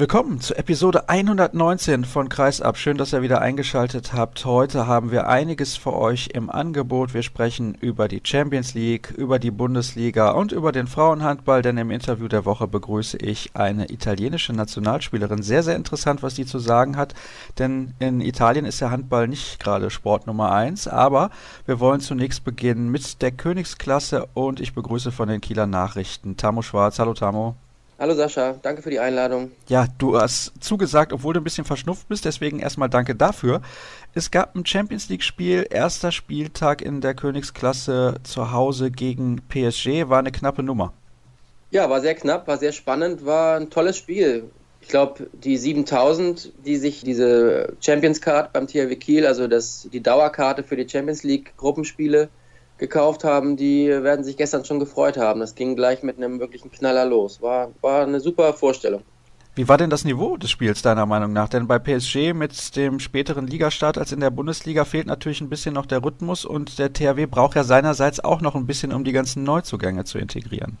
[0.00, 2.76] Willkommen zu Episode 119 von Kreisab.
[2.76, 4.44] Schön, dass ihr wieder eingeschaltet habt.
[4.44, 7.14] Heute haben wir einiges für euch im Angebot.
[7.14, 11.90] Wir sprechen über die Champions League, über die Bundesliga und über den Frauenhandball, denn im
[11.90, 15.42] Interview der Woche begrüße ich eine italienische Nationalspielerin.
[15.42, 17.14] Sehr, sehr interessant, was die zu sagen hat,
[17.58, 21.30] denn in Italien ist der Handball nicht gerade Sport Nummer 1, aber
[21.66, 26.62] wir wollen zunächst beginnen mit der Königsklasse und ich begrüße von den Kieler Nachrichten Tamo
[26.62, 27.00] Schwarz.
[27.00, 27.56] Hallo Tamo.
[28.00, 29.50] Hallo Sascha, danke für die Einladung.
[29.68, 33.60] Ja, du hast zugesagt, obwohl du ein bisschen verschnupft bist, deswegen erstmal danke dafür.
[34.14, 40.20] Es gab ein Champions League-Spiel, erster Spieltag in der Königsklasse zu Hause gegen PSG, war
[40.20, 40.92] eine knappe Nummer.
[41.72, 44.48] Ja, war sehr knapp, war sehr spannend, war ein tolles Spiel.
[44.80, 50.00] Ich glaube, die 7000, die sich diese Champions Card beim THW Kiel, also das, die
[50.00, 52.28] Dauerkarte für die Champions League Gruppenspiele,
[52.78, 55.40] gekauft haben, die werden sich gestern schon gefreut haben.
[55.40, 57.42] Das ging gleich mit einem wirklichen Knaller los.
[57.42, 59.02] War, war eine super Vorstellung.
[59.54, 61.48] Wie war denn das Niveau des Spiels deiner Meinung nach?
[61.48, 65.74] Denn bei PSG mit dem späteren Ligastart als in der Bundesliga fehlt natürlich ein bisschen
[65.74, 69.10] noch der Rhythmus und der THW braucht ja seinerseits auch noch ein bisschen, um die
[69.10, 70.78] ganzen Neuzugänge zu integrieren.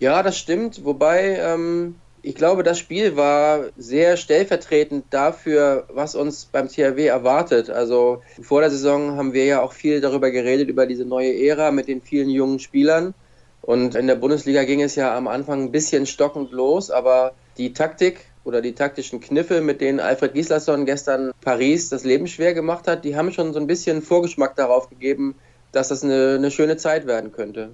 [0.00, 0.84] Ja, das stimmt.
[0.84, 7.70] Wobei ähm, ich glaube, das Spiel war sehr stellvertretend dafür, was uns beim THW erwartet.
[7.70, 11.70] Also vor der Saison haben wir ja auch viel darüber geredet, über diese neue Ära
[11.70, 13.14] mit den vielen jungen Spielern.
[13.62, 17.72] Und in der Bundesliga ging es ja am Anfang ein bisschen stockend los, aber die
[17.72, 22.86] Taktik oder die taktischen Kniffe, mit denen Alfred Gislason gestern Paris das Leben schwer gemacht
[22.86, 25.34] hat, die haben schon so ein bisschen Vorgeschmack darauf gegeben,
[25.72, 27.70] dass das eine, eine schöne Zeit werden könnte.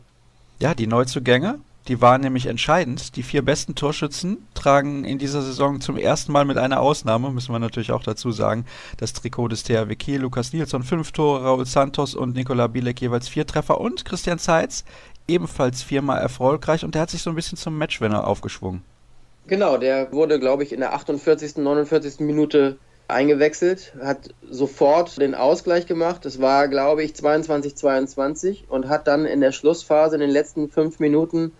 [0.59, 3.17] Ja, die Neuzugänge, die waren nämlich entscheidend.
[3.17, 7.53] Die vier besten Torschützen tragen in dieser Saison zum ersten Mal mit einer Ausnahme, müssen
[7.53, 8.65] wir natürlich auch dazu sagen,
[8.97, 10.21] das Trikot des THW Kiel.
[10.21, 14.85] Lukas Nilsson fünf Tore, Raul Santos und Nikola Bilek jeweils vier Treffer und Christian Zeitz
[15.29, 18.83] ebenfalls viermal erfolgreich und der hat sich so ein bisschen zum Matchwinner aufgeschwungen.
[19.47, 22.21] Genau, der wurde, glaube ich, in der 48., 49.
[22.21, 22.79] Minute
[23.09, 26.27] eingewechselt, hat sofort den Ausgleich gemacht.
[26.27, 30.99] Es war, glaube ich, 22-22 und hat dann in der Schlussphase in den letzten fünf
[30.99, 31.53] Minuten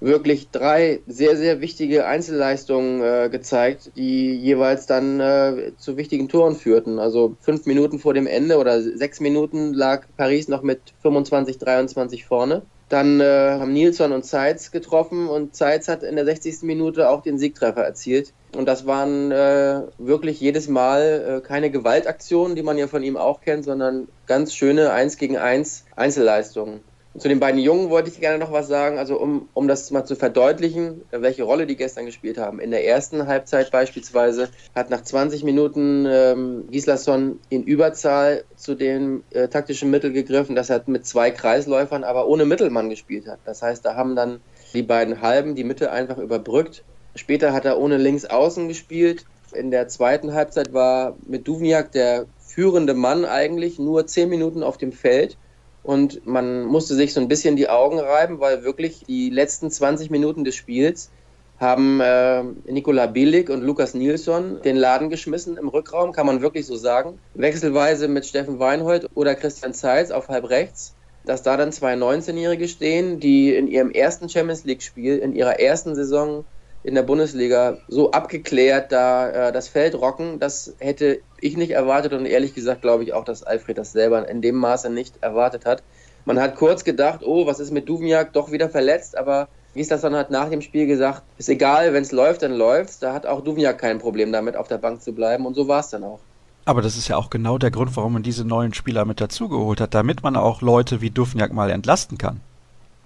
[0.00, 6.56] wirklich drei sehr, sehr wichtige Einzelleistungen äh, gezeigt, die jeweils dann äh, zu wichtigen Toren
[6.56, 6.98] führten.
[6.98, 12.24] Also fünf Minuten vor dem Ende oder sechs Minuten lag Paris noch mit 25, 23
[12.24, 12.62] vorne.
[12.88, 13.24] Dann äh,
[13.60, 16.62] haben Nilsson und Zeitz getroffen und Zeitz hat in der 60.
[16.62, 18.32] Minute auch den Siegtreffer erzielt.
[18.56, 23.16] Und das waren äh, wirklich jedes Mal äh, keine Gewaltaktionen, die man ja von ihm
[23.16, 26.80] auch kennt, sondern ganz schöne 1 gegen 1 Einzelleistungen.
[27.18, 30.04] Zu den beiden Jungen wollte ich gerne noch was sagen, also um, um das mal
[30.04, 32.60] zu verdeutlichen, welche Rolle die gestern gespielt haben.
[32.60, 39.24] In der ersten Halbzeit beispielsweise hat nach 20 Minuten ähm, Gislason in Überzahl zu dem
[39.30, 43.40] äh, taktischen Mittel gegriffen, dass er mit zwei Kreisläufern, aber ohne Mittelmann gespielt hat.
[43.44, 44.40] Das heißt, da haben dann
[44.72, 46.84] die beiden Halben die Mitte einfach überbrückt.
[47.16, 49.24] Später hat er ohne Linksaußen gespielt.
[49.52, 54.78] In der zweiten Halbzeit war mit Duvniak der führende Mann eigentlich nur 10 Minuten auf
[54.78, 55.36] dem Feld
[55.82, 60.10] und man musste sich so ein bisschen die Augen reiben, weil wirklich die letzten 20
[60.10, 61.10] Minuten des Spiels
[61.58, 66.66] haben äh, Nikola Bielik und Lukas Nilsson den Laden geschmissen im Rückraum, kann man wirklich
[66.66, 67.18] so sagen.
[67.34, 70.94] Wechselweise mit Steffen Weinhold oder Christian Zeitz auf halb rechts.
[71.26, 75.94] Dass da dann zwei 19-Jährige stehen, die in ihrem ersten Champions League-Spiel, in ihrer ersten
[75.94, 76.46] Saison
[76.82, 82.12] in der Bundesliga so abgeklärt da äh, das Feld rocken, das hätte ich nicht erwartet
[82.12, 85.66] und ehrlich gesagt glaube ich auch, dass Alfred das selber in dem Maße nicht erwartet
[85.66, 85.82] hat.
[86.24, 90.30] Man hat kurz gedacht, oh, was ist mit Duvniak, doch wieder verletzt, aber dann hat
[90.30, 92.98] nach dem Spiel gesagt, ist egal, wenn es läuft, dann läuft's.
[92.98, 95.80] Da hat auch Duvniak kein Problem damit, auf der Bank zu bleiben und so war
[95.80, 96.18] es dann auch.
[96.64, 99.80] Aber das ist ja auch genau der Grund, warum man diese neuen Spieler mit dazugeholt
[99.80, 102.40] hat, damit man auch Leute wie Duvniak mal entlasten kann.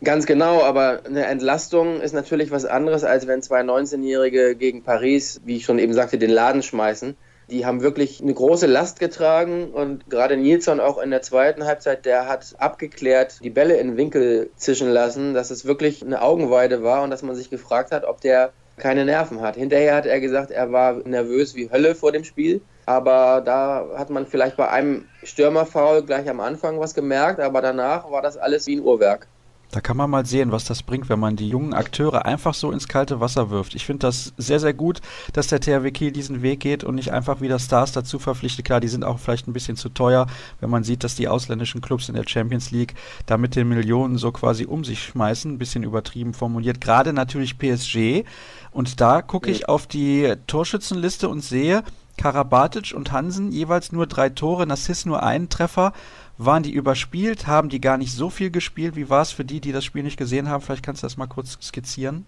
[0.05, 5.41] Ganz genau, aber eine Entlastung ist natürlich was anderes, als wenn zwei 19-Jährige gegen Paris,
[5.47, 7.17] wie ich schon eben sagte, den Laden schmeißen.
[7.51, 12.05] Die haben wirklich eine große Last getragen und gerade Nilsson auch in der zweiten Halbzeit,
[12.05, 17.03] der hat abgeklärt die Bälle in Winkel zischen lassen, dass es wirklich eine Augenweide war
[17.03, 19.57] und dass man sich gefragt hat, ob der keine Nerven hat.
[19.57, 22.61] Hinterher hat er gesagt, er war nervös wie Hölle vor dem Spiel.
[22.87, 28.11] Aber da hat man vielleicht bei einem Stürmerfoul gleich am Anfang was gemerkt, aber danach
[28.11, 29.29] war das alles wie ein Uhrwerk.
[29.75, 32.71] Da kann man mal sehen, was das bringt, wenn man die jungen Akteure einfach so
[32.71, 33.75] ins kalte Wasser wirft.
[33.75, 35.01] Ich finde das sehr, sehr gut,
[35.33, 38.65] dass der THW Kiel diesen Weg geht und nicht einfach wieder Stars dazu verpflichtet.
[38.65, 40.29] Klar, die sind auch vielleicht ein bisschen zu teuer,
[40.61, 42.95] wenn man sieht, dass die ausländischen Clubs in der Champions League
[43.27, 45.51] da mit den Millionen so quasi um sich schmeißen.
[45.51, 46.81] Ein bisschen übertrieben formuliert.
[46.81, 48.23] Gerade natürlich PSG.
[48.71, 51.83] Und da gucke ich auf die Torschützenliste und sehe,
[52.17, 55.93] Karabatic und Hansen jeweils nur drei Tore, Nassis nur einen Treffer.
[56.37, 57.47] Waren die überspielt?
[57.47, 58.97] Haben die gar nicht so viel gespielt?
[58.97, 60.63] Wie war es für die, die das Spiel nicht gesehen haben?
[60.63, 62.27] Vielleicht kannst du das mal kurz skizzieren.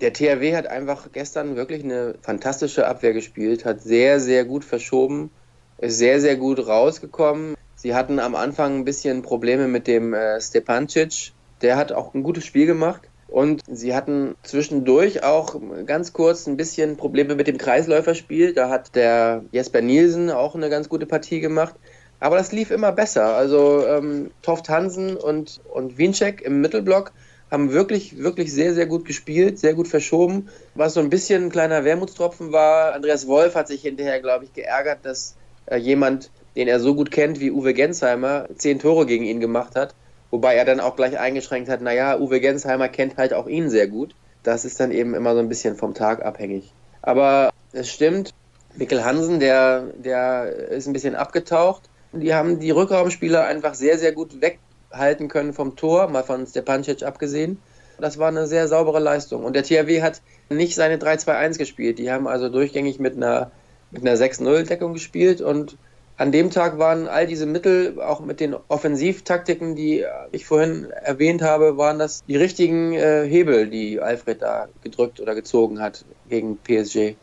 [0.00, 5.30] Der THW hat einfach gestern wirklich eine fantastische Abwehr gespielt, hat sehr, sehr gut verschoben,
[5.78, 7.54] ist sehr, sehr gut rausgekommen.
[7.74, 11.32] Sie hatten am Anfang ein bisschen Probleme mit dem äh, Stepancic.
[11.60, 13.02] Der hat auch ein gutes Spiel gemacht.
[13.30, 18.54] Und sie hatten zwischendurch auch ganz kurz ein bisschen Probleme mit dem Kreisläuferspiel.
[18.54, 21.74] Da hat der Jesper Nielsen auch eine ganz gute Partie gemacht.
[22.20, 23.34] Aber das lief immer besser.
[23.34, 27.12] Also ähm, Toft Hansen und, und Wiencheck im Mittelblock
[27.50, 30.48] haben wirklich, wirklich sehr, sehr gut gespielt, sehr gut verschoben.
[30.74, 34.52] Was so ein bisschen ein kleiner Wermutstropfen war, Andreas Wolf hat sich hinterher, glaube ich,
[34.52, 35.34] geärgert, dass
[35.66, 39.74] äh, jemand, den er so gut kennt wie Uwe Gensheimer, zehn Tore gegen ihn gemacht
[39.74, 39.94] hat.
[40.30, 43.88] Wobei er dann auch gleich eingeschränkt hat, naja, Uwe Gensheimer kennt halt auch ihn sehr
[43.88, 44.14] gut.
[44.44, 46.72] Das ist dann eben immer so ein bisschen vom Tag abhängig.
[47.02, 48.32] Aber es stimmt,
[48.76, 51.89] Mikkel Hansen, der, der ist ein bisschen abgetaucht.
[52.12, 57.02] Die haben die Rückraumspieler einfach sehr, sehr gut weghalten können vom Tor, mal von Stepancic
[57.02, 57.58] abgesehen.
[58.00, 59.44] Das war eine sehr saubere Leistung.
[59.44, 61.98] Und der THW hat nicht seine 3-2-1 gespielt.
[61.98, 63.50] Die haben also durchgängig mit einer,
[63.90, 65.76] mit einer 6-0-Deckung gespielt und
[66.20, 71.40] an dem Tag waren all diese Mittel, auch mit den Offensivtaktiken, die ich vorhin erwähnt
[71.40, 76.58] habe, waren das die richtigen äh, Hebel, die Alfred da gedrückt oder gezogen hat gegen
[76.58, 77.14] PSG.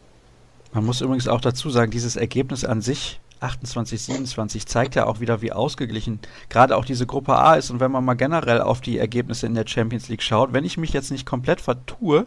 [0.73, 5.19] Man muss übrigens auch dazu sagen, dieses Ergebnis an sich 28, 27 zeigt ja auch
[5.19, 6.19] wieder, wie ausgeglichen
[6.49, 7.69] gerade auch diese Gruppe A ist.
[7.69, 10.77] Und wenn man mal generell auf die Ergebnisse in der Champions League schaut, wenn ich
[10.77, 12.25] mich jetzt nicht komplett vertue,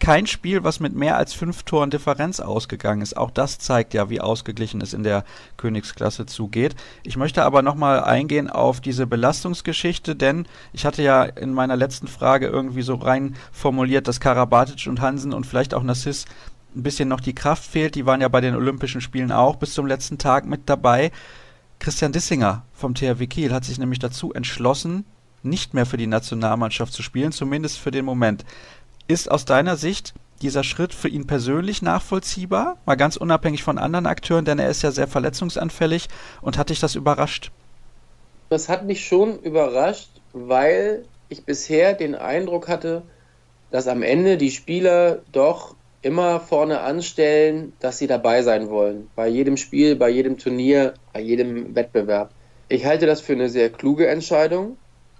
[0.00, 3.16] kein Spiel, was mit mehr als fünf Toren Differenz ausgegangen ist.
[3.16, 5.24] Auch das zeigt ja, wie ausgeglichen es in der
[5.56, 6.76] Königsklasse zugeht.
[7.02, 12.06] Ich möchte aber nochmal eingehen auf diese Belastungsgeschichte, denn ich hatte ja in meiner letzten
[12.06, 16.26] Frage irgendwie so rein formuliert, dass Karabatic und Hansen und vielleicht auch Nassis
[16.74, 17.94] ein bisschen noch die Kraft fehlt.
[17.94, 21.10] Die waren ja bei den Olympischen Spielen auch bis zum letzten Tag mit dabei.
[21.78, 25.04] Christian Dissinger vom THW Kiel hat sich nämlich dazu entschlossen,
[25.42, 28.44] nicht mehr für die Nationalmannschaft zu spielen, zumindest für den Moment.
[29.06, 32.78] Ist aus deiner Sicht dieser Schritt für ihn persönlich nachvollziehbar?
[32.84, 36.08] Mal ganz unabhängig von anderen Akteuren, denn er ist ja sehr verletzungsanfällig
[36.40, 37.50] und hat dich das überrascht?
[38.50, 43.02] Das hat mich schon überrascht, weil ich bisher den Eindruck hatte,
[43.70, 49.10] dass am Ende die Spieler doch immer vorne anstellen, dass sie dabei sein wollen.
[49.16, 52.30] Bei jedem Spiel, bei jedem Turnier, bei jedem Wettbewerb.
[52.68, 54.76] Ich halte das für eine sehr kluge Entscheidung.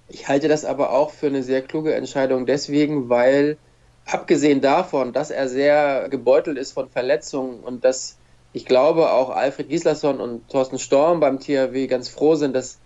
[0.09, 3.59] Ich halte das aber auch für eine sehr kluge Entscheidung deswegen, weil
[4.07, 8.17] abgesehen davon, dass er sehr gebeutelt ist von Verletzungen und dass
[8.53, 12.79] ich glaube auch Alfred Gislason und Thorsten Storm beim THW ganz froh sind, dass,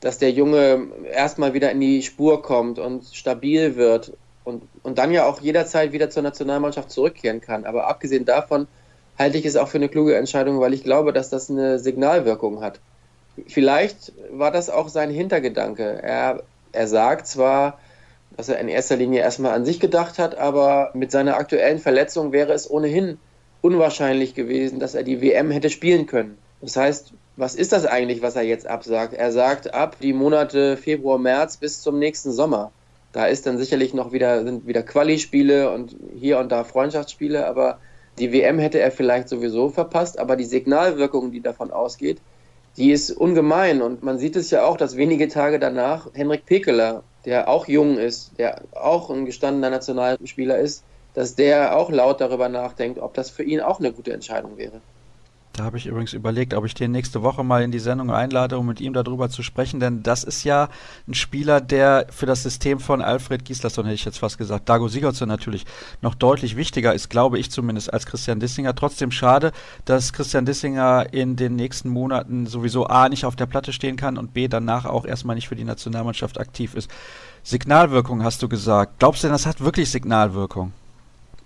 [0.00, 4.12] dass der Junge erstmal wieder in die Spur kommt und stabil wird
[4.48, 7.66] und, und dann ja auch jederzeit wieder zur Nationalmannschaft zurückkehren kann.
[7.66, 8.66] Aber abgesehen davon
[9.18, 12.62] halte ich es auch für eine kluge Entscheidung, weil ich glaube, dass das eine Signalwirkung
[12.62, 12.80] hat.
[13.46, 16.00] Vielleicht war das auch sein Hintergedanke.
[16.02, 16.42] Er,
[16.72, 17.78] er sagt zwar,
[18.36, 22.32] dass er in erster Linie erstmal an sich gedacht hat, aber mit seiner aktuellen Verletzung
[22.32, 23.18] wäre es ohnehin
[23.60, 26.38] unwahrscheinlich gewesen, dass er die WM hätte spielen können.
[26.60, 29.12] Das heißt, was ist das eigentlich, was er jetzt absagt?
[29.12, 32.72] Er sagt ab die Monate Februar, März bis zum nächsten Sommer.
[33.18, 37.80] Da ist dann sicherlich noch wieder, sind wieder Quali-Spiele und hier und da Freundschaftsspiele, aber
[38.16, 42.20] die WM hätte er vielleicht sowieso verpasst, aber die Signalwirkung, die davon ausgeht,
[42.76, 47.02] die ist ungemein und man sieht es ja auch, dass wenige Tage danach Henrik Pekeler
[47.24, 52.48] der auch jung ist, der auch ein gestandener Nationalspieler ist, dass der auch laut darüber
[52.48, 54.80] nachdenkt, ob das für ihn auch eine gute Entscheidung wäre.
[55.58, 58.58] Da habe ich übrigens überlegt, ob ich den nächste Woche mal in die Sendung einlade,
[58.58, 60.68] um mit ihm darüber zu sprechen, denn das ist ja
[61.08, 64.86] ein Spieler, der für das System von Alfred Gislason, hätte ich jetzt fast gesagt, Dago
[64.86, 65.66] Sigurdsson natürlich
[66.00, 68.72] noch deutlich wichtiger ist, glaube ich zumindest, als Christian Dissinger.
[68.76, 69.50] Trotzdem schade,
[69.84, 74.16] dass Christian Dissinger in den nächsten Monaten sowieso A nicht auf der Platte stehen kann
[74.16, 76.88] und B danach auch erstmal nicht für die Nationalmannschaft aktiv ist.
[77.42, 79.00] Signalwirkung hast du gesagt.
[79.00, 80.72] Glaubst du denn, das hat wirklich Signalwirkung?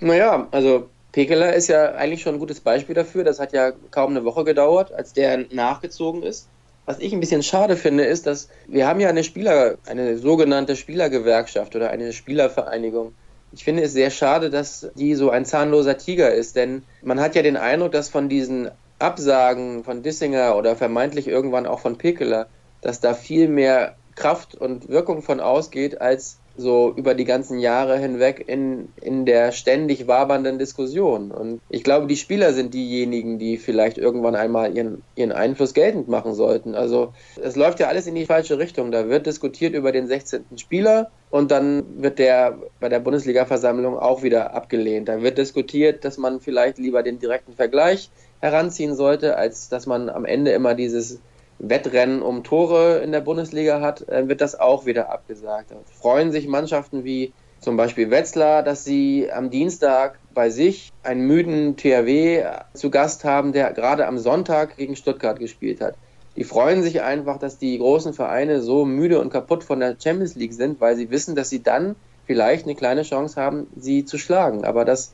[0.01, 3.23] Naja, also Pekeler ist ja eigentlich schon ein gutes Beispiel dafür.
[3.23, 6.49] Das hat ja kaum eine Woche gedauert, als der nachgezogen ist.
[6.87, 10.75] Was ich ein bisschen schade finde, ist, dass wir haben ja eine Spieler, eine sogenannte
[10.75, 13.15] Spielergewerkschaft oder eine Spielervereinigung.
[13.53, 17.35] Ich finde es sehr schade, dass die so ein zahnloser Tiger ist, denn man hat
[17.35, 22.47] ja den Eindruck, dass von diesen Absagen von Dissinger oder vermeintlich irgendwann auch von Pekeler,
[22.81, 27.99] dass da viel mehr Kraft und Wirkung von ausgeht, als so über die ganzen Jahre
[27.99, 31.31] hinweg in, in der ständig wabernden Diskussion.
[31.31, 36.09] Und ich glaube, die Spieler sind diejenigen, die vielleicht irgendwann einmal ihren, ihren Einfluss geltend
[36.09, 36.75] machen sollten.
[36.75, 38.93] Also es läuft ja alles in die falsche Richtung.
[38.93, 40.45] Da wird diskutiert über den 16.
[40.57, 45.09] Spieler und dann wird der bei der Bundesliga-Versammlung auch wieder abgelehnt.
[45.09, 50.11] Da wird diskutiert, dass man vielleicht lieber den direkten Vergleich heranziehen sollte, als dass man
[50.11, 51.21] am Ende immer dieses
[51.63, 55.71] Wettrennen um Tore in der Bundesliga hat, wird das auch wieder abgesagt.
[55.71, 61.25] Da freuen sich Mannschaften wie zum Beispiel Wetzlar, dass sie am Dienstag bei sich einen
[61.25, 65.95] müden THW zu Gast haben, der gerade am Sonntag gegen Stuttgart gespielt hat.
[66.35, 70.35] Die freuen sich einfach, dass die großen Vereine so müde und kaputt von der Champions
[70.35, 74.19] League sind, weil sie wissen, dass sie dann vielleicht eine kleine Chance haben, sie zu
[74.19, 74.65] schlagen.
[74.65, 75.13] Aber dass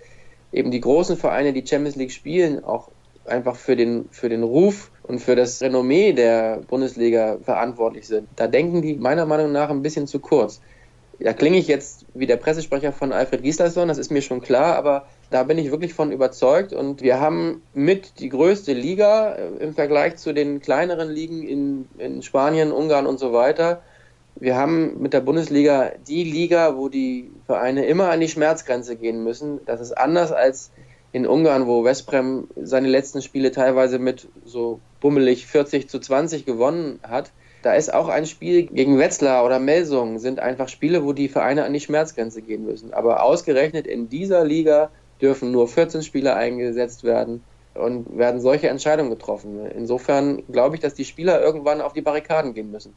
[0.50, 2.90] eben die großen Vereine, die Champions League spielen, auch
[3.28, 8.28] einfach für den, für den Ruf und für das Renommee der Bundesliga verantwortlich sind.
[8.36, 10.60] Da denken die meiner Meinung nach ein bisschen zu kurz.
[11.20, 14.76] Da klinge ich jetzt wie der Pressesprecher von Alfred Gislason, das ist mir schon klar,
[14.76, 19.48] aber da bin ich wirklich von überzeugt und wir haben mit die größte Liga äh,
[19.58, 23.82] im Vergleich zu den kleineren Ligen in, in Spanien, Ungarn und so weiter.
[24.36, 29.24] Wir haben mit der Bundesliga die Liga, wo die Vereine immer an die Schmerzgrenze gehen
[29.24, 29.58] müssen.
[29.66, 30.70] Das ist anders als
[31.12, 37.00] in Ungarn, wo Westbrem seine letzten Spiele teilweise mit so bummelig 40 zu 20 gewonnen
[37.02, 37.30] hat.
[37.62, 41.64] Da ist auch ein Spiel gegen Wetzlar oder Melsung, sind einfach Spiele, wo die Vereine
[41.64, 42.92] an die Schmerzgrenze gehen müssen.
[42.92, 47.42] Aber ausgerechnet in dieser Liga dürfen nur 14 Spieler eingesetzt werden
[47.74, 49.66] und werden solche Entscheidungen getroffen.
[49.74, 52.94] Insofern glaube ich, dass die Spieler irgendwann auf die Barrikaden gehen müssen.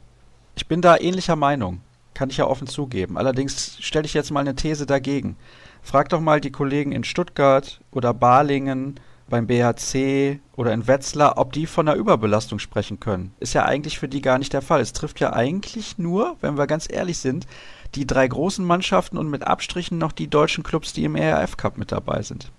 [0.56, 1.80] Ich bin da ähnlicher Meinung,
[2.14, 3.16] kann ich ja offen zugeben.
[3.16, 5.36] Allerdings stelle ich jetzt mal eine These dagegen.
[5.82, 8.98] Frag doch mal die Kollegen in Stuttgart oder Balingen
[9.28, 13.34] beim BHC oder in Wetzlar, ob die von einer Überbelastung sprechen können.
[13.40, 14.80] Ist ja eigentlich für die gar nicht der Fall.
[14.80, 17.46] Es trifft ja eigentlich nur, wenn wir ganz ehrlich sind,
[17.94, 21.78] die drei großen Mannschaften und mit Abstrichen noch die deutschen Clubs, die im ERF Cup
[21.78, 22.50] mit dabei sind.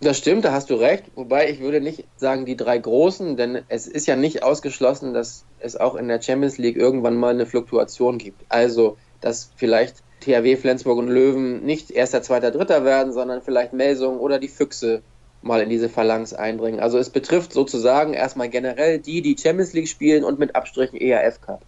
[0.00, 1.04] Das stimmt, da hast du recht.
[1.14, 5.44] Wobei ich würde nicht sagen die drei großen, denn es ist ja nicht ausgeschlossen, dass
[5.60, 8.44] es auch in der Champions League irgendwann mal eine Fluktuation gibt.
[8.48, 14.18] Also, dass vielleicht THW, Flensburg und Löwen nicht erster, zweiter, dritter werden, sondern vielleicht Melsung
[14.18, 15.02] oder die Füchse
[15.42, 16.80] mal in diese Phalanx eindringen.
[16.80, 21.40] Also es betrifft sozusagen erstmal generell die, die Champions League spielen und mit Abstrichen ERF
[21.40, 21.62] Cup.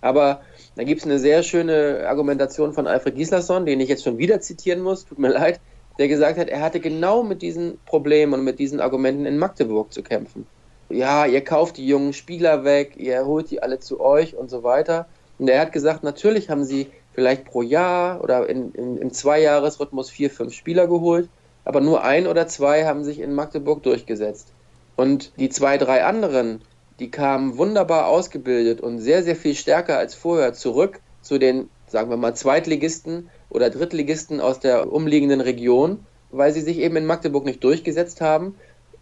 [0.00, 0.40] Aber
[0.76, 4.40] da gibt es eine sehr schöne Argumentation von Alfred Gislason, den ich jetzt schon wieder
[4.40, 5.60] zitieren muss, tut mir leid,
[5.98, 9.92] der gesagt hat, er hatte genau mit diesen Problemen und mit diesen Argumenten in Magdeburg
[9.92, 10.46] zu kämpfen.
[10.88, 14.62] Ja, ihr kauft die jungen Spieler weg, ihr holt die alle zu euch und so
[14.62, 15.06] weiter.
[15.38, 16.88] Und er hat gesagt, natürlich haben sie
[17.20, 21.28] vielleicht pro Jahr oder in, in, im Zweijahresrhythmus vier, fünf Spieler geholt
[21.64, 24.48] aber nur ein oder zwei haben sich in Magdeburg durchgesetzt.
[24.96, 26.62] Und die zwei, drei anderen,
[26.98, 32.10] die kamen wunderbar ausgebildet und sehr, sehr viel stärker als vorher zurück zu den, sagen
[32.10, 37.44] wir mal, Zweitligisten oder Drittligisten aus der umliegenden Region, weil sie sich eben in Magdeburg
[37.44, 38.56] nicht durchgesetzt haben,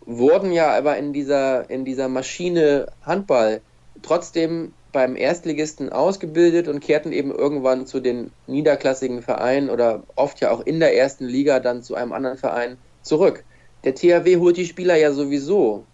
[0.05, 3.61] wurden ja aber in dieser, in dieser Maschine Handball
[4.03, 10.51] trotzdem beim Erstligisten ausgebildet und kehrten eben irgendwann zu den niederklassigen Vereinen oder oft ja
[10.51, 13.45] auch in der ersten Liga dann zu einem anderen Verein zurück.
[13.85, 15.85] Der THW holt die Spieler ja sowieso.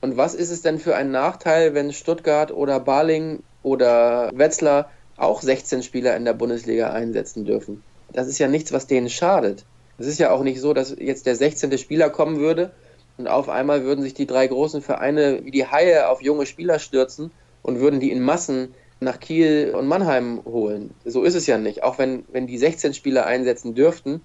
[0.00, 5.42] Und was ist es denn für ein Nachteil, wenn Stuttgart oder Baling oder Wetzlar auch
[5.42, 7.82] 16 Spieler in der Bundesliga einsetzen dürfen?
[8.12, 9.64] Das ist ja nichts, was denen schadet.
[9.98, 11.76] Es ist ja auch nicht so, dass jetzt der 16.
[11.78, 12.70] Spieler kommen würde
[13.18, 16.78] und auf einmal würden sich die drei großen Vereine wie die Haie auf junge Spieler
[16.78, 17.30] stürzen
[17.66, 20.94] und würden die in Massen nach Kiel und Mannheim holen.
[21.04, 21.82] So ist es ja nicht.
[21.82, 24.20] Auch wenn, wenn die 16 Spieler einsetzen dürften,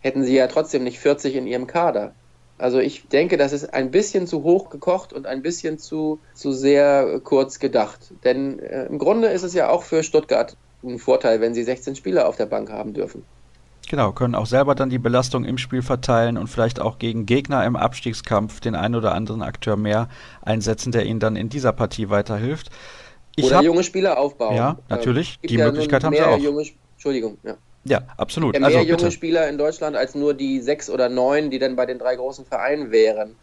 [0.00, 2.14] hätten sie ja trotzdem nicht 40 in ihrem Kader.
[2.58, 6.52] Also ich denke, das ist ein bisschen zu hoch gekocht und ein bisschen zu, zu
[6.52, 8.12] sehr kurz gedacht.
[8.24, 11.96] Denn äh, im Grunde ist es ja auch für Stuttgart ein Vorteil, wenn sie 16
[11.96, 13.24] Spieler auf der Bank haben dürfen.
[13.92, 17.66] Genau, können auch selber dann die Belastung im Spiel verteilen und vielleicht auch gegen Gegner
[17.66, 20.08] im Abstiegskampf den einen oder anderen Akteur mehr
[20.40, 22.70] einsetzen, der ihnen dann in dieser Partie weiterhilft.
[23.36, 24.56] Ich oder hab, junge Spieler aufbauen.
[24.56, 25.38] Ja, natürlich.
[25.40, 26.38] Die ja Möglichkeit haben sie auch.
[26.38, 27.56] Junge, Entschuldigung, ja.
[27.84, 28.54] Ja, absolut.
[28.54, 29.10] Mehr also, junge bitte.
[29.10, 32.46] Spieler in Deutschland als nur die sechs oder neun, die dann bei den drei großen
[32.46, 33.36] Vereinen wären.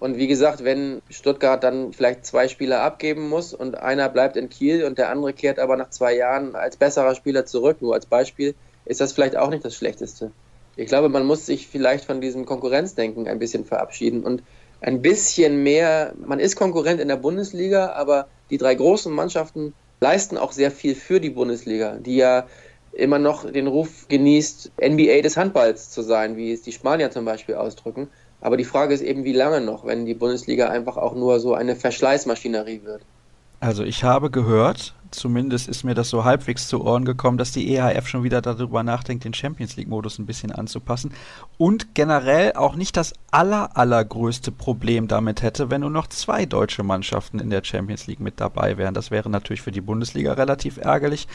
[0.00, 4.48] Und wie gesagt, wenn Stuttgart dann vielleicht zwei Spieler abgeben muss und einer bleibt in
[4.48, 8.06] Kiel und der andere kehrt aber nach zwei Jahren als besserer Spieler zurück, nur als
[8.06, 10.30] Beispiel, ist das vielleicht auch nicht das Schlechteste.
[10.76, 14.42] Ich glaube, man muss sich vielleicht von diesem Konkurrenzdenken ein bisschen verabschieden und
[14.80, 20.36] ein bisschen mehr, man ist Konkurrent in der Bundesliga, aber die drei großen Mannschaften leisten
[20.36, 22.46] auch sehr viel für die Bundesliga, die ja
[22.92, 27.24] immer noch den Ruf genießt, NBA des Handballs zu sein, wie es die Spanier zum
[27.24, 28.08] Beispiel ausdrücken.
[28.40, 31.54] Aber die Frage ist eben, wie lange noch, wenn die Bundesliga einfach auch nur so
[31.54, 33.02] eine Verschleißmaschinerie wird.
[33.64, 37.74] Also ich habe gehört, zumindest ist mir das so halbwegs zu Ohren gekommen, dass die
[37.74, 41.14] EHF schon wieder darüber nachdenkt, den Champions League-Modus ein bisschen anzupassen
[41.56, 46.82] und generell auch nicht das aller, allergrößte Problem damit hätte, wenn nur noch zwei deutsche
[46.82, 48.92] Mannschaften in der Champions League mit dabei wären.
[48.92, 51.26] Das wäre natürlich für die Bundesliga relativ ärgerlich,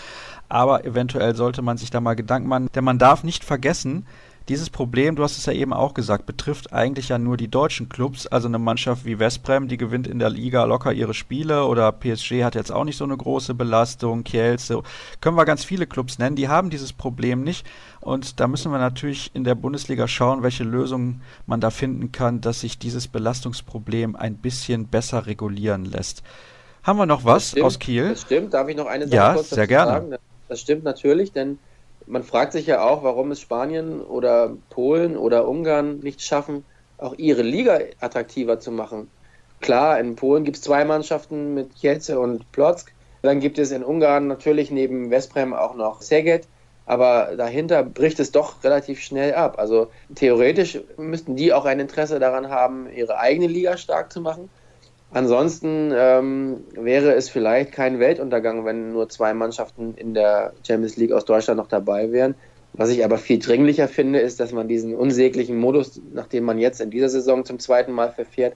[0.50, 4.06] aber eventuell sollte man sich da mal Gedanken machen, denn man darf nicht vergessen,
[4.50, 7.88] dieses Problem, du hast es ja eben auch gesagt, betrifft eigentlich ja nur die deutschen
[7.88, 8.26] Clubs.
[8.26, 12.44] Also eine Mannschaft wie Westbrem, die gewinnt in der Liga locker ihre Spiele oder PSG
[12.44, 14.82] hat jetzt auch nicht so eine große Belastung, Kielce,
[15.22, 17.66] können wir ganz viele Clubs nennen, die haben dieses Problem nicht.
[18.02, 22.42] Und da müssen wir natürlich in der Bundesliga schauen, welche Lösungen man da finden kann,
[22.42, 26.24] dass sich dieses Belastungsproblem ein bisschen besser regulieren lässt.
[26.82, 28.10] Haben wir noch was stimmt, aus Kiel?
[28.10, 28.54] Das stimmt.
[28.54, 29.92] Darf ich noch eine Sache ja, kurz sehr gerne.
[29.92, 30.16] sagen?
[30.48, 31.60] Das stimmt natürlich, denn
[32.10, 36.66] man fragt sich ja auch, warum es Spanien oder Polen oder Ungarn nicht schaffen,
[36.98, 39.10] auch ihre Liga attraktiver zu machen.
[39.62, 42.80] Klar, in Polen gibt es zwei Mannschaften mit Kielce und Plock.
[43.22, 46.48] Dann gibt es in Ungarn natürlich neben Westbrem auch noch Szeged
[46.90, 49.60] aber dahinter bricht es doch relativ schnell ab.
[49.60, 54.50] Also theoretisch müssten die auch ein Interesse daran haben, ihre eigene Liga stark zu machen.
[55.12, 61.12] Ansonsten ähm, wäre es vielleicht kein Weltuntergang, wenn nur zwei Mannschaften in der Champions League
[61.12, 62.36] aus Deutschland noch dabei wären.
[62.74, 66.80] Was ich aber viel dringlicher finde, ist, dass man diesen unsäglichen Modus, nachdem man jetzt
[66.80, 68.54] in dieser Saison zum zweiten Mal verfährt,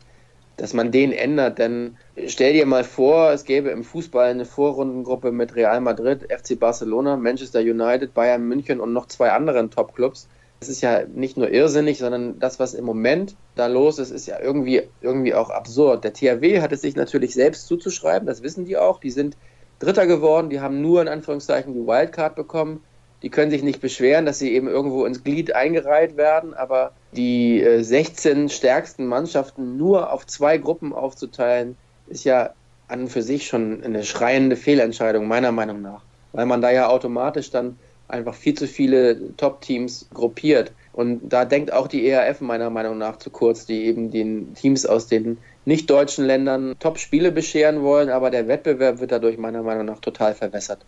[0.58, 1.58] dass man den ändert.
[1.58, 6.60] Denn stell dir mal vor, es gäbe im Fußball eine Vorrundengruppe mit Real Madrid, FC
[6.60, 10.28] Barcelona, Manchester United, Bayern München und noch zwei anderen Top-Clubs.
[10.63, 14.27] Das ist ja nicht nur irrsinnig, sondern das, was im Moment da los ist, ist
[14.27, 16.03] ja irgendwie, irgendwie auch absurd.
[16.05, 19.00] Der THW hat es sich natürlich selbst zuzuschreiben, das wissen die auch.
[19.01, 19.36] Die sind
[19.79, 22.82] Dritter geworden, die haben nur in Anführungszeichen die Wildcard bekommen
[23.24, 27.62] die können sich nicht beschweren, dass sie eben irgendwo ins Glied eingereiht werden, aber die
[27.62, 31.77] äh, 16 stärksten Mannschaften nur auf zwei Gruppen aufzuteilen,
[32.08, 32.50] ist ja
[32.89, 36.03] an und für sich schon eine schreiende Fehlentscheidung, meiner Meinung nach.
[36.34, 40.72] Weil man da ja automatisch dann einfach viel zu viele Top-Teams gruppiert.
[40.92, 44.86] Und da denkt auch die ERF meiner Meinung nach zu kurz, die eben den Teams
[44.86, 49.86] aus den nicht deutschen Ländern Top-Spiele bescheren wollen, aber der Wettbewerb wird dadurch meiner Meinung
[49.86, 50.80] nach total verwässert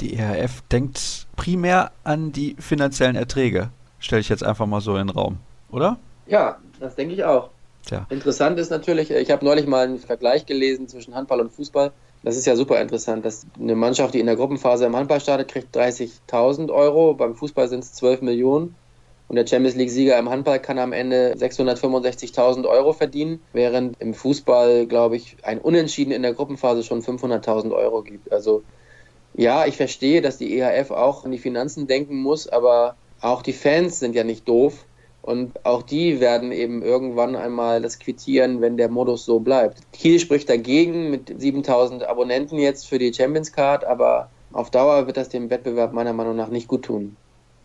[0.00, 3.70] die ERF denkt primär an die finanziellen Erträge.
[3.98, 5.38] Stelle ich jetzt einfach mal so in den Raum,
[5.70, 5.98] oder?
[6.26, 7.50] Ja, das denke ich auch.
[7.86, 8.06] Tja.
[8.10, 11.92] Interessant ist natürlich, ich habe neulich mal einen Vergleich gelesen zwischen Handball und Fußball.
[12.22, 15.48] Das ist ja super interessant, dass eine Mannschaft, die in der Gruppenphase im Handball startet,
[15.48, 17.14] kriegt 30.000 Euro.
[17.14, 18.74] Beim Fußball sind es 12 Millionen.
[19.28, 24.86] Und der Champions League-Sieger im Handball kann am Ende 665.000 Euro verdienen, während im Fußball,
[24.86, 28.32] glaube ich, ein Unentschieden in der Gruppenphase schon 500.000 Euro gibt.
[28.32, 28.62] Also
[29.34, 33.52] ja, ich verstehe, dass die EHF auch an die Finanzen denken muss, aber auch die
[33.52, 34.86] Fans sind ja nicht doof.
[35.28, 39.82] Und auch die werden eben irgendwann einmal das quittieren, wenn der Modus so bleibt.
[39.92, 45.18] Kiel spricht dagegen mit 7000 Abonnenten jetzt für die Champions Card, aber auf Dauer wird
[45.18, 47.14] das dem Wettbewerb meiner Meinung nach nicht gut tun.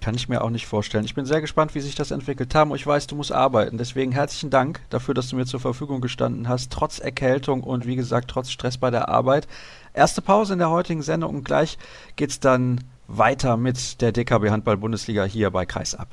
[0.02, 1.06] Kann ich mir auch nicht vorstellen.
[1.06, 2.50] Ich bin sehr gespannt, wie sich das entwickelt.
[2.50, 3.78] Tamo, ich weiß, du musst arbeiten.
[3.78, 7.96] Deswegen herzlichen Dank dafür, dass du mir zur Verfügung gestanden hast, trotz Erkältung und wie
[7.96, 9.48] gesagt, trotz Stress bei der Arbeit.
[9.94, 11.78] Erste Pause in der heutigen Sendung und gleich
[12.18, 16.10] geht's dann weiter mit der DKB Handball Bundesliga hier bei Kreisab.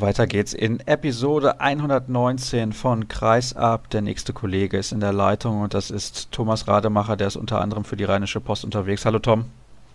[0.00, 3.90] Weiter geht's in Episode 119 von Kreisab.
[3.90, 7.60] Der nächste Kollege ist in der Leitung und das ist Thomas Rademacher, der ist unter
[7.60, 9.04] anderem für die Rheinische Post unterwegs.
[9.04, 9.46] Hallo Tom.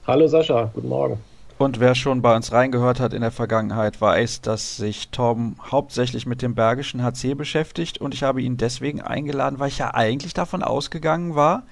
[0.06, 1.18] Hallo Sascha, guten Morgen.
[1.58, 6.26] Und wer schon bei uns reingehört hat in der Vergangenheit, weiß, dass sich Tom hauptsächlich
[6.26, 10.34] mit dem Bergischen HC beschäftigt und ich habe ihn deswegen eingeladen, weil ich ja eigentlich
[10.34, 11.64] davon ausgegangen war,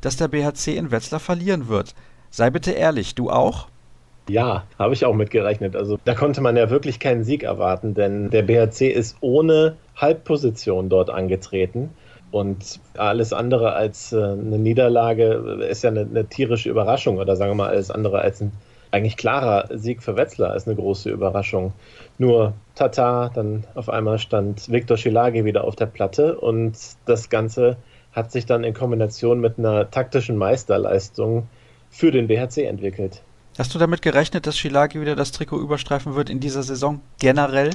[0.00, 1.94] dass der BHC in Wetzlar verlieren wird.
[2.30, 3.68] Sei bitte ehrlich, du auch?
[4.28, 5.74] Ja, habe ich auch mitgerechnet.
[5.74, 10.88] Also da konnte man ja wirklich keinen Sieg erwarten, denn der BHC ist ohne Halbposition
[10.88, 11.90] dort angetreten.
[12.30, 17.52] Und alles andere als äh, eine Niederlage ist ja eine, eine, tierische Überraschung oder sagen
[17.52, 18.52] wir mal alles andere als ein
[18.90, 21.72] eigentlich klarer Sieg für Wetzlar ist eine große Überraschung.
[22.16, 27.76] Nur Tata, dann auf einmal stand Viktor Schilagi wieder auf der Platte und das Ganze
[28.12, 31.48] hat sich dann in Kombination mit einer taktischen Meisterleistung
[31.90, 33.22] für den BHC entwickelt.
[33.58, 37.70] Hast du damit gerechnet, dass Schilagi wieder das Trikot überstreifen wird in dieser Saison generell?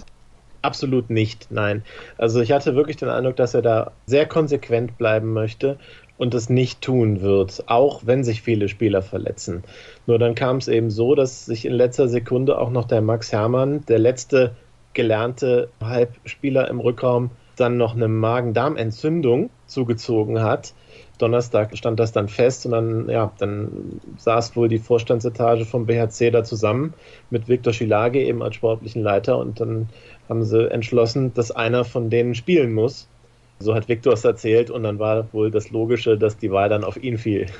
[0.62, 1.84] Absolut nicht, nein.
[2.18, 5.78] Also ich hatte wirklich den Eindruck, dass er da sehr konsequent bleiben möchte
[6.18, 9.66] und es nicht tun wird, auch wenn sich viele Spieler verletzen.
[10.08, 13.34] Nur dann kam es eben so, dass sich in letzter Sekunde auch noch der Max
[13.34, 14.56] Hermann, der letzte
[14.94, 20.74] gelernte Halbspieler im Rückraum, dann noch eine Magen-Darm-Entzündung zugezogen hat.
[21.18, 26.32] Donnerstag stand das dann fest und dann, ja, dann saß wohl die Vorstandsetage vom BHC
[26.32, 26.94] da zusammen
[27.30, 29.90] mit Viktor Schilage eben als sportlichen Leiter und dann
[30.28, 33.08] haben sie entschlossen, dass einer von denen spielen muss.
[33.60, 36.84] So hat Viktor es erzählt und dann war wohl das Logische, dass die Wahl dann
[36.84, 37.48] auf ihn fiel.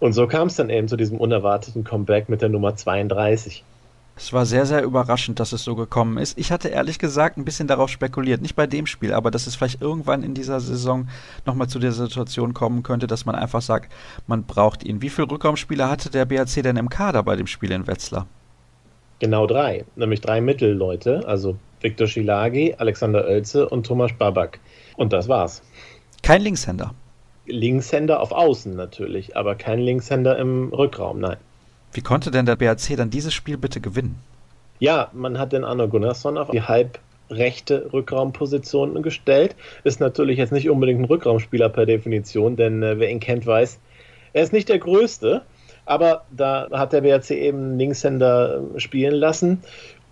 [0.00, 3.64] Und so kam es dann eben zu diesem unerwarteten Comeback mit der Nummer 32.
[4.22, 6.38] Es war sehr, sehr überraschend, dass es so gekommen ist.
[6.38, 9.56] Ich hatte ehrlich gesagt ein bisschen darauf spekuliert, nicht bei dem Spiel, aber dass es
[9.56, 11.08] vielleicht irgendwann in dieser Saison
[11.46, 13.90] nochmal zu der Situation kommen könnte, dass man einfach sagt,
[14.26, 15.00] man braucht ihn.
[15.00, 18.26] Wie viele Rückraumspieler hatte der BHC denn im Kader bei dem Spiel in Wetzlar?
[19.20, 24.60] Genau drei, nämlich drei Mittelleute, also Viktor Schilagi, Alexander Oelze und Thomas Babak.
[24.96, 25.62] Und das war's.
[26.22, 26.92] Kein Linkshänder.
[27.46, 31.38] Linkshänder auf Außen natürlich, aber kein Linkshänder im Rückraum, nein.
[31.92, 34.16] Wie konnte denn der BAC dann dieses Spiel bitte gewinnen?
[34.78, 39.56] Ja, man hat den Arno Gunnarsson auf die halbrechte Rückraumposition gestellt.
[39.84, 43.78] Ist natürlich jetzt nicht unbedingt ein Rückraumspieler per Definition, denn äh, wer ihn kennt, weiß,
[44.32, 45.42] er ist nicht der Größte.
[45.84, 49.62] Aber da hat der BRC eben Linkshänder äh, spielen lassen.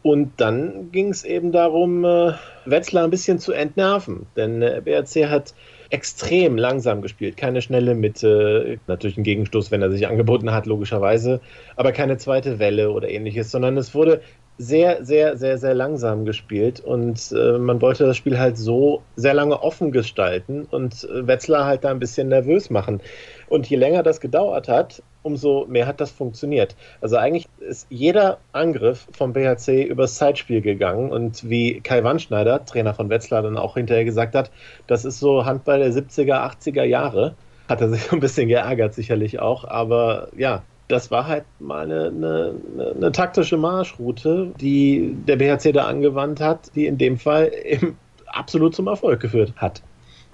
[0.03, 2.33] Und dann ging es eben darum, äh,
[2.65, 4.27] Wetzlar ein bisschen zu entnerven.
[4.37, 5.55] Denn der BRC hat
[5.91, 7.37] extrem langsam gespielt.
[7.37, 11.41] Keine schnelle Mitte, natürlich ein Gegenstoß, wenn er sich angeboten hat, logischerweise,
[11.77, 14.21] aber keine zweite Welle oder ähnliches, sondern es wurde
[14.59, 19.33] sehr, sehr, sehr, sehr langsam gespielt und äh, man wollte das Spiel halt so sehr
[19.33, 23.01] lange offen gestalten und äh, Wetzlar halt da ein bisschen nervös machen.
[23.49, 26.75] Und je länger das gedauert hat, umso mehr hat das funktioniert.
[27.01, 32.95] Also eigentlich ist jeder Angriff vom BHC übers Zeitspiel gegangen und wie Kai Wandschneider, Trainer
[32.95, 34.51] von Wetzlar, dann auch hinterher gesagt hat,
[34.87, 37.35] das ist so Handball der 70er, 80er Jahre.
[37.69, 42.07] Hat er sich ein bisschen geärgert, sicherlich auch, aber ja, das war halt mal eine,
[42.07, 42.55] eine,
[42.97, 48.75] eine, taktische Marschroute, die der BHC da angewandt hat, die in dem Fall eben absolut
[48.75, 49.83] zum Erfolg geführt hat.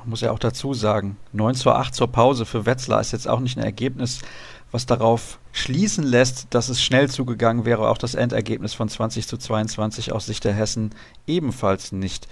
[0.04, 3.26] Man muss ja auch dazu sagen, 9 zu 8 zur Pause für Wetzlar ist jetzt
[3.26, 4.20] auch nicht ein Ergebnis,
[4.74, 7.88] was darauf schließen lässt, dass es schnell zugegangen wäre.
[7.88, 10.90] Auch das Endergebnis von 20 zu 22 aus Sicht der Hessen
[11.28, 12.26] ebenfalls nicht.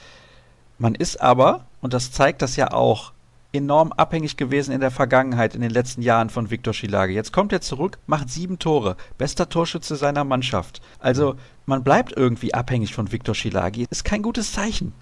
[0.77, 3.13] Man ist aber, und das zeigt das ja auch,
[3.53, 7.13] enorm abhängig gewesen in der Vergangenheit, in den letzten Jahren von Viktor Schilage.
[7.13, 10.83] Jetzt kommt er zurück, macht sieben Tore, bester Torschütze seiner Mannschaft.
[10.99, 13.87] Also man bleibt irgendwie abhängig von Viktor Schilagi.
[13.89, 14.93] Ist kein gutes Zeichen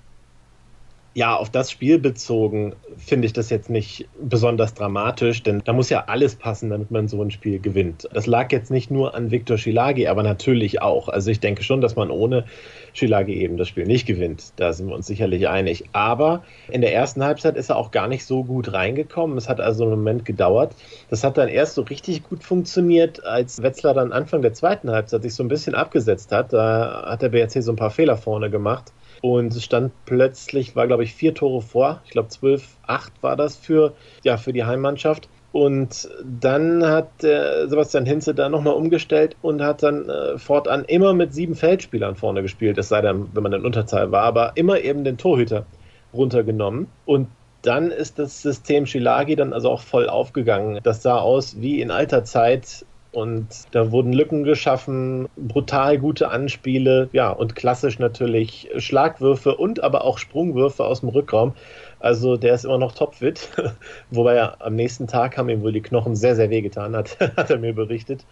[1.13, 5.91] ja, auf das Spiel bezogen finde ich das jetzt nicht besonders dramatisch, denn da muss
[5.91, 8.09] ja alles passen, damit man so ein Spiel gewinnt.
[8.13, 11.09] Das lag jetzt nicht nur an Viktor Schilagi, aber natürlich auch.
[11.09, 12.45] Also ich denke schon, dass man ohne
[12.93, 14.53] Schilagi eben das Spiel nicht gewinnt.
[14.55, 15.85] Da sind wir uns sicherlich einig.
[15.91, 19.37] Aber in der ersten Halbzeit ist er auch gar nicht so gut reingekommen.
[19.37, 20.77] Es hat also einen Moment gedauert.
[21.09, 25.23] Das hat dann erst so richtig gut funktioniert, als Wetzlar dann Anfang der zweiten Halbzeit
[25.23, 26.53] sich so ein bisschen abgesetzt hat.
[26.53, 28.93] Da hat der BRC so ein paar Fehler vorne gemacht.
[29.21, 32.01] Und es stand plötzlich, war glaube ich vier Tore vor.
[32.05, 35.29] Ich glaube 12, 8 war das für, ja, für die Heimmannschaft.
[35.53, 41.13] Und dann hat äh, Sebastian Hinze da nochmal umgestellt und hat dann äh, fortan immer
[41.13, 44.81] mit sieben Feldspielern vorne gespielt, es sei denn, wenn man in Unterzahl war, aber immer
[44.81, 45.67] eben den Torhüter
[46.15, 46.87] runtergenommen.
[47.05, 47.29] Und
[47.63, 50.81] dann ist das System Shilagi dann also auch voll aufgegangen.
[50.83, 57.09] Das sah aus wie in alter Zeit und da wurden Lücken geschaffen, brutal gute Anspiele,
[57.13, 61.55] ja, und klassisch natürlich Schlagwürfe und aber auch Sprungwürfe aus dem Rückraum.
[61.99, 63.51] Also der ist immer noch topfit,
[64.11, 67.51] wobei er am nächsten Tag haben ihm wohl die Knochen sehr, sehr wehgetan, hat, hat
[67.51, 68.25] er mir berichtet.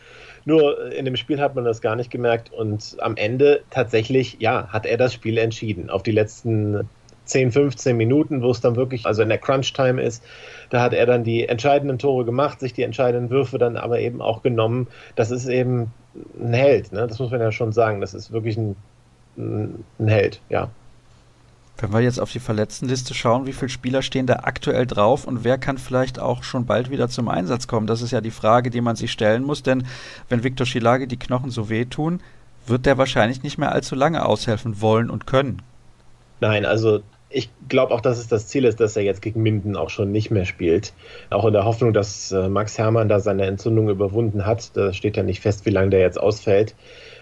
[0.44, 4.68] Nur in dem Spiel hat man das gar nicht gemerkt und am Ende tatsächlich, ja,
[4.68, 5.90] hat er das Spiel entschieden.
[5.90, 6.88] Auf die letzten
[7.28, 10.24] 10, 15 Minuten, wo es dann wirklich, also in der Crunch-Time ist,
[10.70, 14.20] da hat er dann die entscheidenden Tore gemacht, sich die entscheidenden Würfe dann aber eben
[14.20, 14.88] auch genommen.
[15.14, 15.92] Das ist eben
[16.40, 17.06] ein Held, ne?
[17.06, 18.00] das muss man ja schon sagen.
[18.00, 18.76] Das ist wirklich ein,
[19.36, 20.70] ein Held, ja.
[21.80, 25.44] Wenn wir jetzt auf die Verletztenliste schauen, wie viele Spieler stehen da aktuell drauf und
[25.44, 27.86] wer kann vielleicht auch schon bald wieder zum Einsatz kommen?
[27.86, 29.86] Das ist ja die Frage, die man sich stellen muss, denn
[30.28, 32.20] wenn Viktor Schilage die Knochen so wehtun,
[32.66, 35.62] wird der wahrscheinlich nicht mehr allzu lange aushelfen wollen und können.
[36.40, 39.76] Nein, also ich glaube auch, dass es das Ziel ist, dass er jetzt gegen Minden
[39.76, 40.94] auch schon nicht mehr spielt.
[41.30, 44.76] Auch in der Hoffnung, dass äh, Max Hermann da seine Entzündung überwunden hat.
[44.76, 46.74] Da steht ja nicht fest, wie lange der jetzt ausfällt.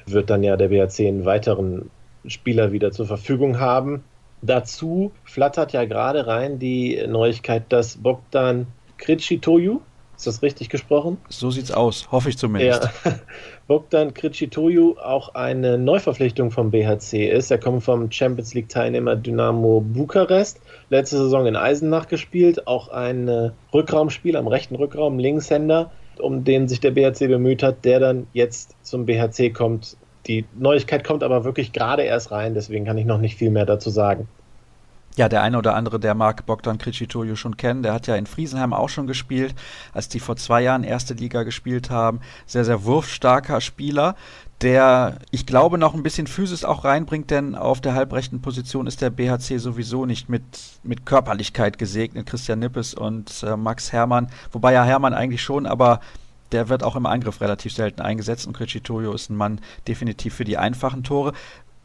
[0.07, 1.91] Wird dann ja der BRC einen weiteren
[2.27, 4.05] Spieler wieder zur Verfügung haben.
[4.43, 8.67] Dazu flattert ja gerade rein die Neuigkeit, dass Bogdan
[8.99, 9.81] Kritschitoju,
[10.17, 11.19] ist das richtig gesprochen?
[11.29, 12.89] So sieht's aus, hoffe ich zumindest.
[13.05, 13.15] Ja.
[13.67, 17.51] Bogdan Kritschitoju auch eine Neuverpflichtung vom BHC ist.
[17.51, 20.61] Er kommt vom Champions League Teilnehmer Dynamo Bukarest.
[20.89, 22.67] Letzte Saison in Eisenach gespielt.
[22.67, 28.01] Auch ein Rückraumspiel am rechten Rückraum, Linkshänder, um den sich der BHC bemüht hat, der
[28.01, 29.97] dann jetzt zum BHC kommt.
[30.27, 33.67] Die Neuigkeit kommt aber wirklich gerade erst rein, deswegen kann ich noch nicht viel mehr
[33.67, 34.29] dazu sagen.
[35.17, 37.83] Ja, der eine oder andere, der mag Bogdan Kricitorio schon kennen.
[37.83, 39.55] Der hat ja in Friesenheim auch schon gespielt,
[39.95, 42.21] als die vor zwei Jahren erste Liga gespielt haben.
[42.45, 44.15] Sehr, sehr wurfstarker Spieler,
[44.63, 49.01] der, ich glaube, noch ein bisschen Physis auch reinbringt, denn auf der halbrechten Position ist
[49.01, 50.45] der BHC sowieso nicht mit,
[50.83, 52.27] mit Körperlichkeit gesegnet.
[52.27, 56.01] Christian Nippes und äh, Max Hermann, wobei ja Hermann eigentlich schon, aber
[56.53, 60.45] der wird auch im Angriff relativ selten eingesetzt und Cricitorio ist ein Mann definitiv für
[60.45, 61.33] die einfachen Tore.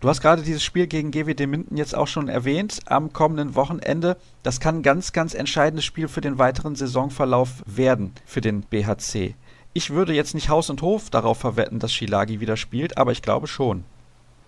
[0.01, 4.17] Du hast gerade dieses Spiel gegen GWD Minden jetzt auch schon erwähnt am kommenden Wochenende.
[4.41, 9.35] Das kann ein ganz, ganz entscheidendes Spiel für den weiteren Saisonverlauf werden für den BHC.
[9.73, 13.21] Ich würde jetzt nicht Haus und Hof darauf verwetten, dass Shilagi wieder spielt, aber ich
[13.21, 13.83] glaube schon.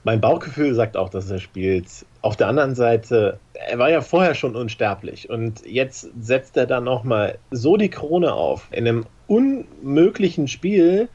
[0.04, 1.86] Mein Bauchgefühl sagt auch, dass er spielt.
[2.24, 6.84] Auf der anderen Seite, er war ja vorher schon unsterblich und jetzt setzt er dann
[6.84, 8.68] nochmal so die Krone auf.
[8.72, 11.10] In einem unmöglichen Spiel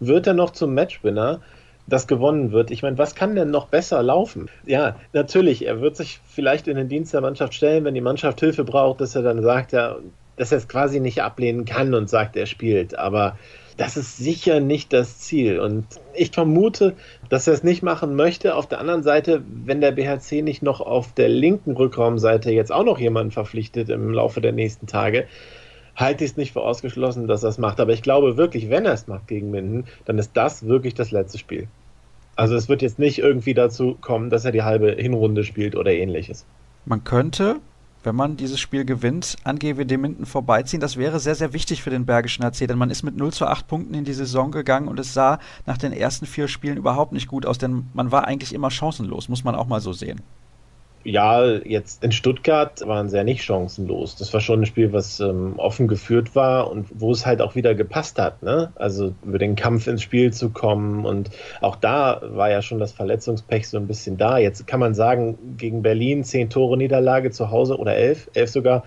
[0.00, 1.40] wird er noch zum Matchwinner
[1.86, 2.70] das gewonnen wird.
[2.70, 4.48] Ich meine, was kann denn noch besser laufen?
[4.64, 8.40] Ja, natürlich, er wird sich vielleicht in den Dienst der Mannschaft stellen, wenn die Mannschaft
[8.40, 9.96] Hilfe braucht, dass er dann sagt, ja,
[10.36, 12.98] dass er es quasi nicht ablehnen kann und sagt, er spielt.
[12.98, 13.36] Aber
[13.76, 15.60] das ist sicher nicht das Ziel.
[15.60, 16.94] Und ich vermute,
[17.28, 18.54] dass er es nicht machen möchte.
[18.54, 22.84] Auf der anderen Seite, wenn der BHC nicht noch auf der linken Rückraumseite jetzt auch
[22.84, 25.26] noch jemanden verpflichtet im Laufe der nächsten Tage,
[25.96, 27.80] halte ich es nicht für ausgeschlossen, dass er es macht.
[27.80, 31.10] Aber ich glaube wirklich, wenn er es macht gegen Minden, dann ist das wirklich das
[31.10, 31.68] letzte Spiel.
[32.36, 35.92] Also es wird jetzt nicht irgendwie dazu kommen, dass er die halbe Hinrunde spielt oder
[35.92, 36.44] ähnliches.
[36.84, 37.60] Man könnte,
[38.02, 40.80] wenn man dieses Spiel gewinnt, an GWD Minden vorbeiziehen.
[40.80, 43.46] Das wäre sehr, sehr wichtig für den Bergischen HC, denn man ist mit 0 zu
[43.46, 47.12] 8 Punkten in die Saison gegangen und es sah nach den ersten vier Spielen überhaupt
[47.12, 50.20] nicht gut aus, denn man war eigentlich immer chancenlos, muss man auch mal so sehen
[51.04, 54.16] ja, jetzt in Stuttgart waren sie ja nicht chancenlos.
[54.16, 57.54] Das war schon ein Spiel, was ähm, offen geführt war und wo es halt auch
[57.54, 58.42] wieder gepasst hat.
[58.42, 58.72] Ne?
[58.74, 62.92] Also über den Kampf ins Spiel zu kommen und auch da war ja schon das
[62.92, 64.38] Verletzungspech so ein bisschen da.
[64.38, 68.84] Jetzt kann man sagen, gegen Berlin zehn Tore Niederlage zu Hause oder elf, elf sogar,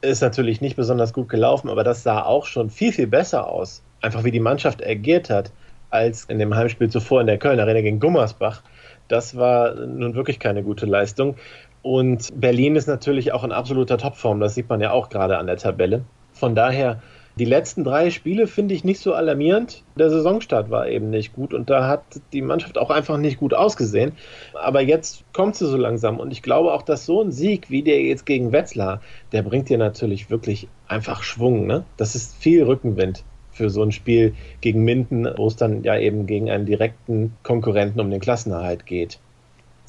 [0.00, 3.82] ist natürlich nicht besonders gut gelaufen, aber das sah auch schon viel, viel besser aus.
[4.00, 5.50] Einfach wie die Mannschaft agiert hat,
[5.90, 8.62] als in dem Heimspiel zuvor in der Köln Arena gegen Gummersbach
[9.08, 11.36] das war nun wirklich keine gute Leistung.
[11.82, 15.46] Und Berlin ist natürlich auch in absoluter Topform, das sieht man ja auch gerade an
[15.46, 16.04] der Tabelle.
[16.32, 17.02] Von daher,
[17.36, 19.84] die letzten drei Spiele finde ich nicht so alarmierend.
[19.96, 23.54] Der Saisonstart war eben nicht gut und da hat die Mannschaft auch einfach nicht gut
[23.54, 24.12] ausgesehen.
[24.54, 27.82] Aber jetzt kommt sie so langsam und ich glaube auch, dass so ein Sieg wie
[27.82, 31.66] der jetzt gegen Wetzlar, der bringt dir natürlich wirklich einfach Schwung.
[31.66, 31.84] Ne?
[31.96, 33.24] Das ist viel Rückenwind
[33.58, 38.00] für so ein Spiel gegen Minden, wo es dann ja eben gegen einen direkten Konkurrenten
[38.00, 39.18] um den Klassenerhalt geht.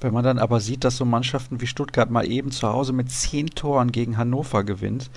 [0.02, 3.12] Wenn man dann aber sieht, dass so Mannschaften wie Stuttgart mal eben zu Hause mit
[3.12, 5.10] zehn Toren gegen Hannover gewinnt,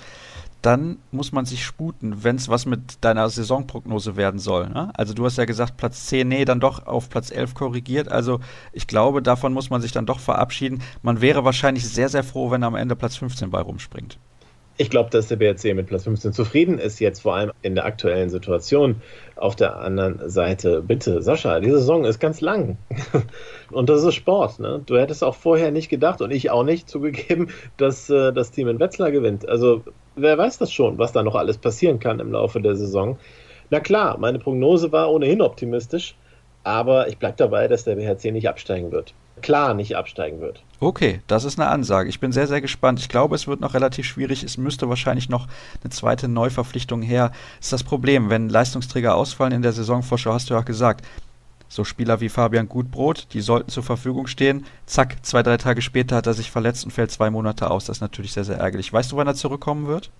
[0.61, 4.69] dann muss man sich sputen, wenn es was mit deiner Saisonprognose werden soll.
[4.69, 4.91] Ne?
[4.93, 8.09] Also du hast ja gesagt, Platz 10, nee, dann doch auf Platz 11 korrigiert.
[8.09, 8.39] Also
[8.71, 10.81] ich glaube, davon muss man sich dann doch verabschieden.
[11.01, 14.19] Man wäre wahrscheinlich sehr, sehr froh, wenn am Ende Platz 15 bei rumspringt.
[14.75, 17.85] Ich glaube, dass der BRC mit Platz 15 zufrieden ist, jetzt vor allem in der
[17.85, 19.01] aktuellen Situation.
[19.35, 22.77] Auf der anderen Seite, bitte, Sascha, die Saison ist ganz lang.
[23.71, 24.59] und das ist Sport.
[24.59, 24.81] Ne?
[24.83, 28.67] Du hättest auch vorher nicht gedacht und ich auch nicht zugegeben, dass äh, das Team
[28.67, 29.47] in Wetzlar gewinnt.
[29.47, 29.83] Also,
[30.15, 33.19] wer weiß das schon, was da noch alles passieren kann im Laufe der Saison.
[33.69, 36.15] Na klar, meine Prognose war ohnehin optimistisch,
[36.63, 40.63] aber ich bleibe dabei, dass der BRC nicht absteigen wird klar nicht absteigen wird.
[40.79, 42.09] Okay, das ist eine Ansage.
[42.09, 42.99] Ich bin sehr, sehr gespannt.
[42.99, 44.43] Ich glaube, es wird noch relativ schwierig.
[44.43, 45.47] Es müsste wahrscheinlich noch
[45.83, 47.31] eine zweite Neuverpflichtung her.
[47.57, 51.05] Das ist das Problem, wenn Leistungsträger ausfallen in der Saisonvorschau, hast du ja auch gesagt.
[51.69, 54.65] So Spieler wie Fabian Gutbrot, die sollten zur Verfügung stehen.
[54.85, 57.85] Zack, zwei, drei Tage später hat er sich verletzt und fällt zwei Monate aus.
[57.85, 58.93] Das ist natürlich sehr, sehr ärgerlich.
[58.93, 60.11] Weißt du, wann er zurückkommen wird?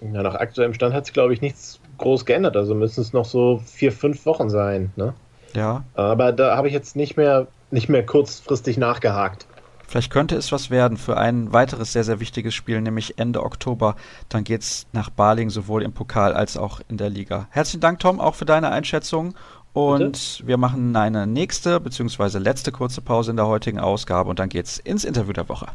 [0.00, 2.56] Ja, nach aktuellem Stand hat sich, glaube ich, nichts groß geändert.
[2.56, 4.92] Also müssen es noch so vier, fünf Wochen sein.
[4.96, 5.12] Ne?
[5.54, 5.84] Ja.
[5.94, 9.46] Aber da habe ich jetzt nicht mehr nicht mehr kurzfristig nachgehakt.
[9.86, 13.96] Vielleicht könnte es was werden für ein weiteres sehr, sehr wichtiges Spiel, nämlich Ende Oktober.
[14.28, 17.48] Dann geht es nach Baling sowohl im Pokal als auch in der Liga.
[17.50, 19.34] Herzlichen Dank, Tom, auch für deine Einschätzung.
[19.72, 20.46] Und Bitte?
[20.46, 22.38] wir machen eine nächste bzw.
[22.38, 25.66] letzte kurze Pause in der heutigen Ausgabe und dann geht's ins Interview der Woche.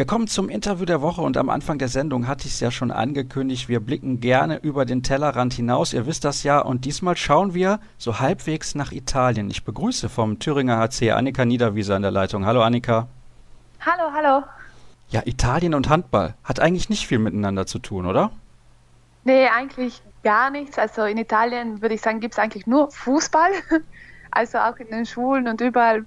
[0.00, 2.70] Wir kommen zum Interview der Woche und am Anfang der Sendung hatte ich es ja
[2.70, 7.18] schon angekündigt, wir blicken gerne über den Tellerrand hinaus, ihr wisst das ja, und diesmal
[7.18, 9.50] schauen wir so halbwegs nach Italien.
[9.50, 12.46] Ich begrüße vom Thüringer HC Annika Niederwieser in der Leitung.
[12.46, 13.08] Hallo Annika.
[13.84, 14.42] Hallo, hallo.
[15.10, 18.30] Ja, Italien und Handball hat eigentlich nicht viel miteinander zu tun, oder?
[19.24, 20.78] Nee, eigentlich gar nichts.
[20.78, 23.50] Also in Italien würde ich sagen, gibt es eigentlich nur Fußball.
[24.32, 26.06] Also auch in den Schulen und überall.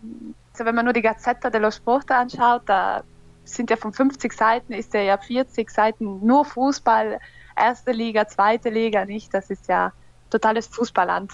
[0.54, 3.04] Also wenn man nur die Gazzetta dello Sport anschaut, da
[3.46, 7.20] sind ja von 50 Seiten, ist er ja 40 Seiten nur Fußball,
[7.56, 9.34] erste Liga, zweite Liga, nicht?
[9.34, 9.92] Das ist ja
[10.30, 11.32] totales Fußballland.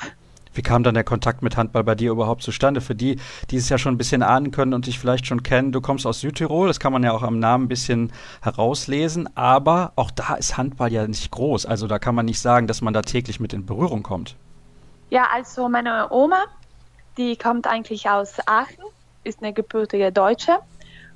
[0.54, 2.82] Wie kam dann der Kontakt mit Handball bei dir überhaupt zustande?
[2.82, 3.20] Für die,
[3.52, 6.08] die es ja schon ein bisschen ahnen können und dich vielleicht schon kennen, du kommst
[6.08, 10.36] aus Südtirol, das kann man ja auch am Namen ein bisschen herauslesen, aber auch da
[10.36, 11.66] ist Handball ja nicht groß.
[11.66, 14.36] Also da kann man nicht sagen, dass man da täglich mit in Berührung kommt.
[15.12, 16.46] Ja, also meine Oma,
[17.18, 18.84] die kommt eigentlich aus Aachen,
[19.24, 20.60] ist eine gebürtige Deutsche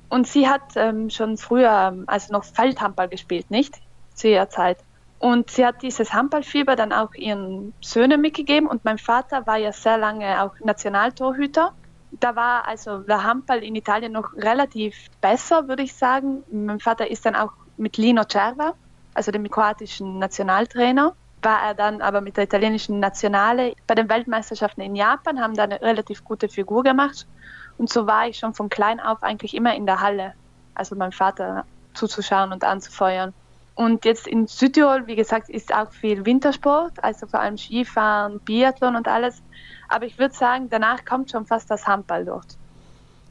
[0.08, 3.80] und sie hat ähm, schon früher, also noch Feldhandball gespielt, nicht?
[4.14, 4.78] zu ihrer Zeit.
[5.18, 9.72] Und sie hat dieses Handballfieber dann auch ihren Söhnen mitgegeben und mein Vater war ja
[9.72, 11.72] sehr lange auch Nationaltorhüter.
[12.20, 16.44] Da war also der Handball in Italien noch relativ besser, würde ich sagen.
[16.50, 18.74] Mein Vater ist dann auch mit Lino Cerva,
[19.14, 24.82] also dem kroatischen Nationaltrainer, war er dann aber mit der italienischen Nationale bei den Weltmeisterschaften
[24.82, 27.26] in Japan, haben da eine relativ gute Figur gemacht.
[27.78, 30.34] Und so war ich schon von klein auf eigentlich immer in der Halle,
[30.74, 33.32] also meinem Vater zuzuschauen und anzufeuern.
[33.74, 38.94] Und jetzt in Südtirol, wie gesagt, ist auch viel Wintersport, also vor allem Skifahren, Biathlon
[38.94, 39.42] und alles.
[39.88, 42.56] Aber ich würde sagen, danach kommt schon fast das Handball dort.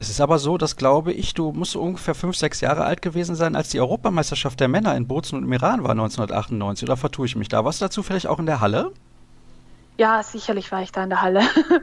[0.00, 3.36] Es ist aber so, dass glaube ich, du musst ungefähr fünf, sechs Jahre alt gewesen
[3.36, 6.86] sein, als die Europameisterschaft der Männer in Bozen und im Iran war 1998.
[6.86, 7.64] Oder vertue ich mich da?
[7.64, 8.92] Warst du dazu vielleicht auch in der Halle?
[9.96, 11.42] Ja, sicherlich war ich da in der Halle.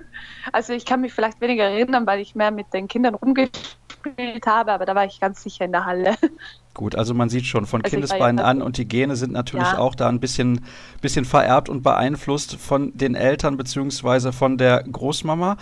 [0.52, 4.72] Also ich kann mich vielleicht weniger erinnern, weil ich mehr mit den Kindern rumgespielt habe,
[4.72, 6.16] aber da war ich ganz sicher in der Halle.
[6.74, 9.78] Gut, also man sieht schon von also Kindesbeinen an und die Gene sind natürlich ja.
[9.78, 10.66] auch da ein bisschen,
[11.00, 15.58] bisschen vererbt und beeinflusst von den Eltern beziehungsweise von der Großmama.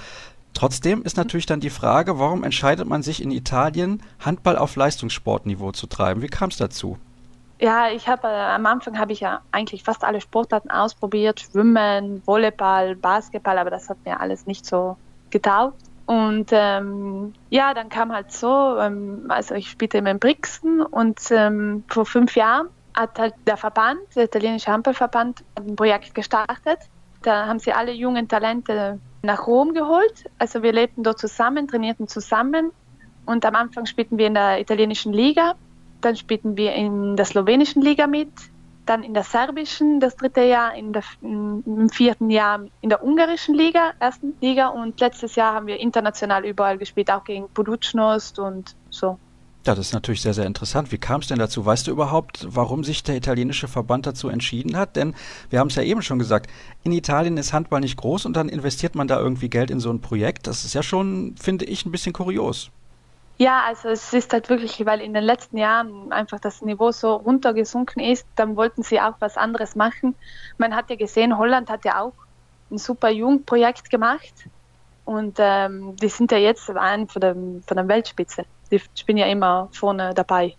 [0.53, 5.73] Trotzdem ist natürlich dann die Frage, warum entscheidet man sich in Italien, Handball auf Leistungssportniveau
[5.73, 6.21] zu treiben?
[6.21, 6.97] Wie kam es dazu?
[7.61, 12.23] Ja, ich habe äh, am Anfang habe ich ja eigentlich fast alle Sportarten ausprobiert, Schwimmen,
[12.25, 14.95] Volleyball, Basketball, aber das hat mir alles nicht so
[15.29, 15.83] getaugt.
[16.05, 21.19] Und ähm, ja, dann kam halt so, ähm, also ich spielte immer in Brixen und
[21.31, 26.79] ähm, vor fünf Jahren hat halt der Verband, der italienische Handballverband, ein Projekt gestartet.
[27.23, 30.29] Da haben sie alle jungen Talente nach Rom geholt.
[30.39, 32.71] Also wir lebten dort zusammen, trainierten zusammen
[33.25, 35.55] und am Anfang spielten wir in der italienischen Liga
[36.01, 38.29] dann spielten wir in der slowenischen Liga mit,
[38.85, 43.53] dann in der serbischen das dritte Jahr, in der, im vierten Jahr in der ungarischen
[43.53, 48.75] Liga, ersten Liga und letztes Jahr haben wir international überall gespielt, auch gegen Buducnost und
[48.89, 49.19] so.
[49.67, 50.91] Ja, das ist natürlich sehr, sehr interessant.
[50.91, 51.65] Wie kam es denn dazu?
[51.65, 54.95] Weißt du überhaupt, warum sich der italienische Verband dazu entschieden hat?
[54.95, 55.13] Denn
[55.49, 56.49] wir haben es ja eben schon gesagt,
[56.83, 59.91] in Italien ist Handball nicht groß und dann investiert man da irgendwie Geld in so
[59.91, 60.47] ein Projekt.
[60.47, 62.71] Das ist ja schon, finde ich, ein bisschen kurios.
[63.41, 67.15] Ja, also es ist halt wirklich, weil in den letzten Jahren einfach das Niveau so
[67.15, 70.15] runtergesunken ist, dann wollten sie auch was anderes machen.
[70.57, 72.13] Man hat ja gesehen, Holland hat ja auch
[72.69, 74.33] ein super Jugendprojekt gemacht
[75.05, 78.43] und ähm, die sind ja jetzt ein von der, von der Weltspitze.
[78.71, 80.55] Die spielen ja immer vorne dabei.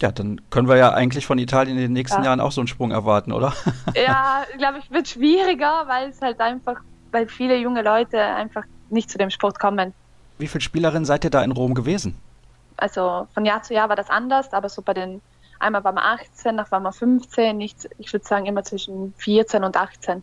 [0.00, 2.30] Ja, dann können wir ja eigentlich von Italien in den nächsten ja.
[2.30, 3.52] Jahren auch so einen Sprung erwarten, oder?
[3.94, 6.80] ja, glaube ich, wird schwieriger, weil es halt einfach,
[7.12, 9.92] weil viele junge Leute einfach nicht zu dem Sport kommen.
[10.38, 12.16] Wie viele Spielerinnen seid ihr da in Rom gewesen?
[12.76, 15.22] Also von Jahr zu Jahr war das anders, aber so bei den,
[15.58, 19.64] einmal waren wir 18, dann waren wir 15, nicht, ich würde sagen immer zwischen 14
[19.64, 20.22] und 18.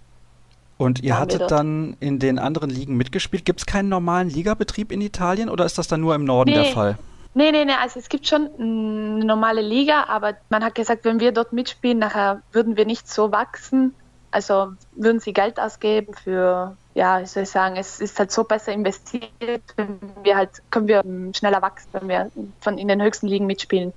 [0.77, 3.45] Und ihr hattet dann in den anderen Ligen mitgespielt.
[3.45, 6.63] Gibt es keinen normalen Ligabetrieb in Italien oder ist das dann nur im Norden nee.
[6.63, 6.97] der Fall?
[7.35, 11.19] Nee, nee, nee, also es gibt schon eine normale Liga, aber man hat gesagt, wenn
[11.19, 13.95] wir dort mitspielen, nachher würden wir nicht so wachsen.
[14.29, 18.71] Also würden sie Geld ausgeben für ja, ich soll sagen, es ist halt so besser
[18.71, 21.03] investiert, wenn wir halt, können wir
[21.33, 23.93] schneller wachsen, wenn wir von in den höchsten Ligen mitspielen.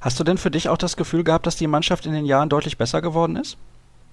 [0.00, 2.50] Hast du denn für dich auch das Gefühl gehabt, dass die Mannschaft in den Jahren
[2.50, 3.56] deutlich besser geworden ist?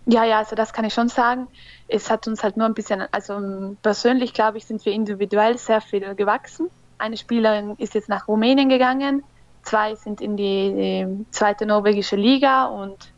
[0.05, 1.47] Ja, ja, also das kann ich schon sagen.
[1.87, 5.81] Es hat uns halt nur ein bisschen, also persönlich glaube ich, sind wir individuell sehr
[5.81, 6.69] viel gewachsen.
[6.97, 9.23] Eine Spielerin ist jetzt nach Rumänien gegangen,
[9.63, 13.11] zwei sind in die, die zweite norwegische Liga und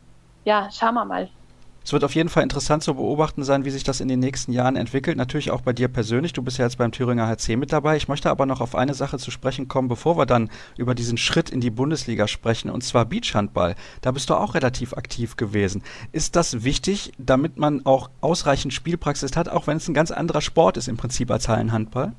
[0.44, 1.28] ja, schauen wir mal.
[1.84, 4.52] Es wird auf jeden Fall interessant zu beobachten sein, wie sich das in den nächsten
[4.52, 5.18] Jahren entwickelt.
[5.18, 6.32] Natürlich auch bei dir persönlich.
[6.32, 7.96] Du bist ja jetzt beim Thüringer HC mit dabei.
[7.98, 11.18] Ich möchte aber noch auf eine Sache zu sprechen kommen, bevor wir dann über diesen
[11.18, 13.74] Schritt in die Bundesliga sprechen, und zwar Beachhandball.
[14.00, 15.82] Da bist du auch relativ aktiv gewesen.
[16.10, 20.40] Ist das wichtig, damit man auch ausreichend Spielpraxis hat, auch wenn es ein ganz anderer
[20.40, 22.12] Sport ist im Prinzip als Hallenhandball?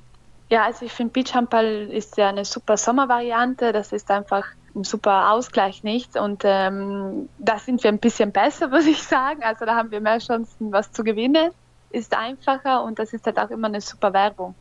[0.49, 3.73] Ja, also ich finde Beachhandball ist ja eine super Sommervariante.
[3.73, 6.17] Das ist einfach ein super Ausgleich, nicht?
[6.17, 9.43] Und ähm, da sind wir ein bisschen besser, würde ich sagen.
[9.43, 11.51] Also da haben wir mehr Chancen, was zu gewinnen.
[11.91, 14.53] Ist einfacher und das ist halt auch immer eine super Werbung.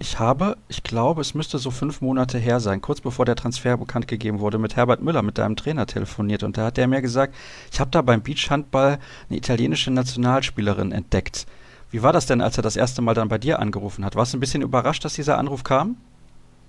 [0.00, 3.76] Ich habe, ich glaube, es müsste so fünf Monate her sein, kurz bevor der Transfer
[3.76, 6.44] bekannt gegeben wurde, mit Herbert Müller, mit deinem Trainer telefoniert.
[6.44, 7.34] Und da hat er mir gesagt,
[7.72, 11.46] ich habe da beim Beachhandball eine italienische Nationalspielerin entdeckt.
[11.90, 14.14] Wie war das denn, als er das erste Mal dann bei dir angerufen hat?
[14.14, 15.96] Warst du ein bisschen überrascht, dass dieser Anruf kam?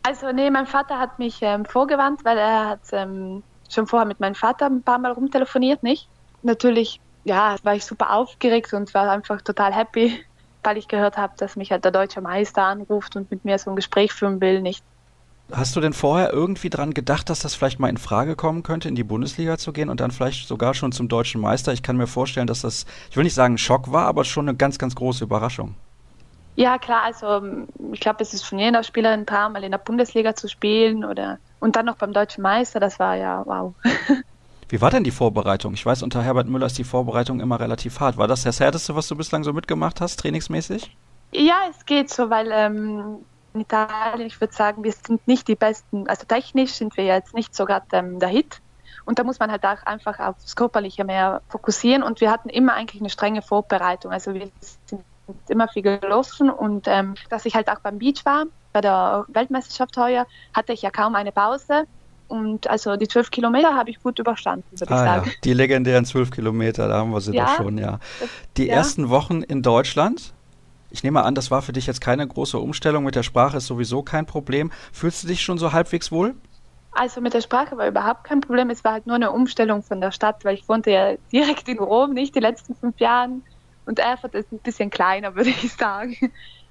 [0.03, 4.19] Also nee, mein Vater hat mich ähm, vorgewandt, weil er hat ähm, schon vorher mit
[4.19, 6.07] meinem Vater ein paar Mal rumtelefoniert, nicht?
[6.41, 10.23] Natürlich, ja, war ich super aufgeregt und war einfach total happy,
[10.63, 13.69] weil ich gehört habe, dass mich halt der deutsche Meister anruft und mit mir so
[13.71, 14.83] ein Gespräch führen will, nicht?
[15.51, 18.87] Hast du denn vorher irgendwie dran gedacht, dass das vielleicht mal in Frage kommen könnte,
[18.87, 21.73] in die Bundesliga zu gehen und dann vielleicht sogar schon zum deutschen Meister?
[21.73, 24.55] Ich kann mir vorstellen, dass das, ich will nicht sagen Schock war, aber schon eine
[24.55, 25.73] ganz, ganz große Überraschung.
[26.59, 27.41] Ja, klar, also
[27.93, 31.05] ich glaube, es ist von jeder Spielerin ein Traum, mal in der Bundesliga zu spielen
[31.05, 33.73] oder und dann noch beim deutschen Meister, das war ja wow.
[34.67, 35.73] Wie war denn die Vorbereitung?
[35.73, 38.17] Ich weiß, unter Herbert Müller ist die Vorbereitung immer relativ hart.
[38.17, 40.93] War das das Härteste, was du bislang so mitgemacht hast, trainingsmäßig?
[41.31, 43.19] Ja, es geht so, weil ähm,
[43.53, 46.09] in Italien, ich würde sagen, wir sind nicht die Besten.
[46.09, 48.59] Also technisch sind wir jetzt nicht so gerade ähm, der Hit.
[49.05, 52.03] Und da muss man halt auch einfach aufs Körperliche mehr fokussieren.
[52.03, 54.11] Und wir hatten immer eigentlich eine strenge Vorbereitung.
[54.11, 54.49] Also wir
[54.85, 55.03] sind
[55.47, 59.97] immer viel gelaufen und ähm, dass ich halt auch beim Beach war, bei der Weltmeisterschaft
[59.97, 61.85] heuer, hatte ich ja kaum eine Pause.
[62.27, 65.25] Und also die zwölf Kilometer habe ich gut überstanden, würde ah, ich sagen.
[65.25, 65.33] Ja.
[65.43, 67.99] Die legendären zwölf Kilometer, da haben wir sie ja, doch schon, ja.
[68.57, 68.75] Die ja.
[68.75, 70.33] ersten Wochen in Deutschland,
[70.91, 73.03] ich nehme an, das war für dich jetzt keine große Umstellung.
[73.03, 74.71] Mit der Sprache ist sowieso kein Problem.
[74.91, 76.35] Fühlst du dich schon so halbwegs wohl?
[76.91, 78.69] Also mit der Sprache war überhaupt kein Problem.
[78.69, 81.79] Es war halt nur eine Umstellung von der Stadt, weil ich wohnte ja direkt in
[81.79, 83.31] Rom, nicht die letzten fünf Jahre.
[83.89, 86.15] Und Erfurt ist ein bisschen kleiner, würde ich sagen.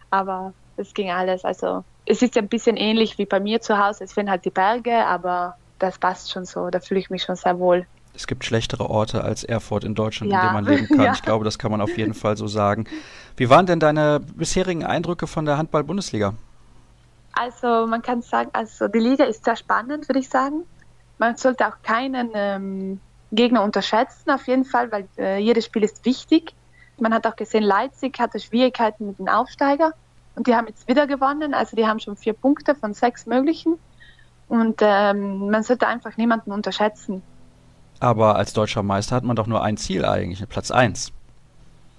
[0.08, 1.44] Aber es ging alles.
[1.44, 4.04] Also es ist ein bisschen ähnlich wie bei mir zu Hause.
[4.04, 6.70] Es fehlen halt die Berge, aber das passt schon so.
[6.70, 7.86] Da fühle ich mich schon sehr wohl.
[8.14, 10.38] Es gibt schlechtere Orte als Erfurt in Deutschland, ja.
[10.38, 11.00] in denen man leben kann.
[11.06, 11.12] Ja.
[11.12, 12.84] Ich glaube, das kann man auf jeden Fall so sagen.
[13.36, 16.34] Wie waren denn deine bisherigen Eindrücke von der Handball-Bundesliga?
[17.32, 20.62] Also man kann sagen, also die Liga ist sehr spannend, würde ich sagen.
[21.18, 23.00] Man sollte auch keinen ähm,
[23.32, 26.54] Gegner unterschätzen, auf jeden Fall, weil äh, jedes Spiel ist wichtig.
[27.00, 29.92] Man hat auch gesehen, Leipzig hatte Schwierigkeiten mit dem Aufsteiger
[30.34, 31.54] und die haben jetzt wieder gewonnen.
[31.54, 33.78] Also die haben schon vier Punkte von sechs möglichen.
[34.48, 37.22] Und ähm, man sollte einfach niemanden unterschätzen.
[38.00, 41.12] Aber als deutscher Meister hat man doch nur ein Ziel eigentlich, Platz 1.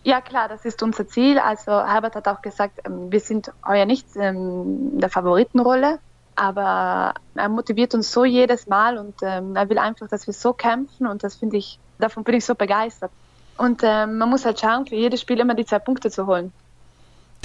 [0.03, 1.37] Ja klar, das ist unser Ziel.
[1.37, 5.99] Also Herbert hat auch gesagt, ähm, wir sind heuer nicht ähm, in der Favoritenrolle,
[6.35, 10.53] aber er motiviert uns so jedes Mal und ähm, er will einfach, dass wir so
[10.53, 13.11] kämpfen und das finde ich, davon bin ich so begeistert.
[13.59, 16.53] Und ähm, man muss halt schauen, für jedes Spiel immer die zwei Punkte zu holen.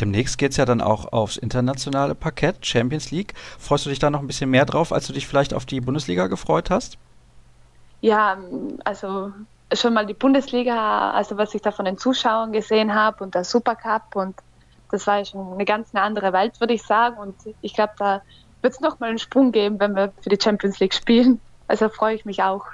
[0.00, 3.34] Demnächst geht es ja dann auch aufs internationale Parkett, Champions League.
[3.58, 5.80] Freust du dich da noch ein bisschen mehr drauf, als du dich vielleicht auf die
[5.80, 6.98] Bundesliga gefreut hast?
[8.00, 8.38] Ja,
[8.84, 9.32] also
[9.72, 13.42] schon mal die Bundesliga, also was ich da von den Zuschauern gesehen habe und der
[13.42, 14.36] Supercup und
[14.92, 17.16] das war ja schon eine ganz eine andere Welt, würde ich sagen.
[17.18, 18.22] Und ich glaube, da
[18.62, 21.40] wird es nochmal einen Sprung geben, wenn wir für die Champions League spielen.
[21.66, 22.64] Also freue ich mich auch.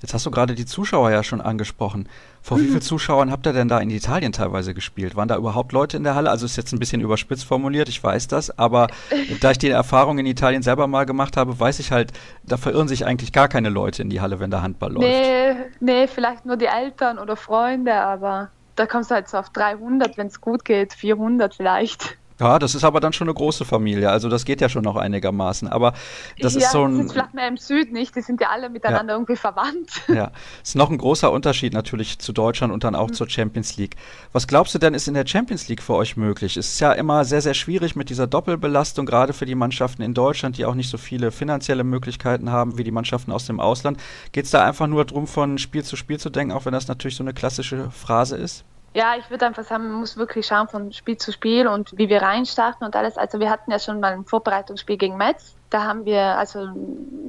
[0.00, 2.08] Jetzt hast du gerade die Zuschauer ja schon angesprochen.
[2.40, 5.16] Vor wie vielen Zuschauern habt ihr denn da in Italien teilweise gespielt?
[5.16, 6.30] Waren da überhaupt Leute in der Halle?
[6.30, 8.86] Also ist jetzt ein bisschen überspitzt formuliert, ich weiß das, aber
[9.40, 12.12] da ich die Erfahrung in Italien selber mal gemacht habe, weiß ich halt,
[12.44, 15.06] da verirren sich eigentlich gar keine Leute in die Halle, wenn der Handball läuft.
[15.06, 19.50] Nee, nee, vielleicht nur die Eltern oder Freunde, aber da kommst du halt so auf
[19.50, 22.16] 300, wenn es gut geht, 400 vielleicht.
[22.40, 24.10] Ja, das ist aber dann schon eine große Familie.
[24.10, 25.68] Also das geht ja schon noch einigermaßen.
[25.68, 25.92] Aber
[26.38, 26.96] das ja, ist so ein.
[26.96, 28.14] Das ist vielleicht mehr im Süden nicht.
[28.14, 29.16] Die sind ja alle miteinander ja.
[29.16, 29.90] irgendwie verwandt.
[30.08, 30.30] Ja,
[30.62, 33.14] ist noch ein großer Unterschied natürlich zu Deutschland und dann auch mhm.
[33.14, 33.96] zur Champions League.
[34.32, 36.56] Was glaubst du denn, ist in der Champions League für euch möglich?
[36.56, 40.14] Es ist ja immer sehr, sehr schwierig mit dieser Doppelbelastung, gerade für die Mannschaften in
[40.14, 43.98] Deutschland, die auch nicht so viele finanzielle Möglichkeiten haben wie die Mannschaften aus dem Ausland.
[44.32, 46.88] Geht es da einfach nur darum, von Spiel zu Spiel zu denken, auch wenn das
[46.88, 48.64] natürlich so eine klassische Phrase ist?
[48.94, 52.08] Ja, ich würde einfach sagen, man muss wirklich schauen von Spiel zu Spiel und wie
[52.08, 53.16] wir reinstarten und alles.
[53.16, 55.54] Also wir hatten ja schon mal ein Vorbereitungsspiel gegen Metz.
[55.70, 56.68] Da haben wir also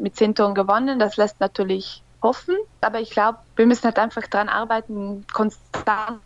[0.01, 0.99] mit zehn Toren gewonnen.
[0.99, 2.55] Das lässt natürlich hoffen.
[2.81, 6.21] Aber ich glaube, wir müssen halt einfach daran arbeiten, konstant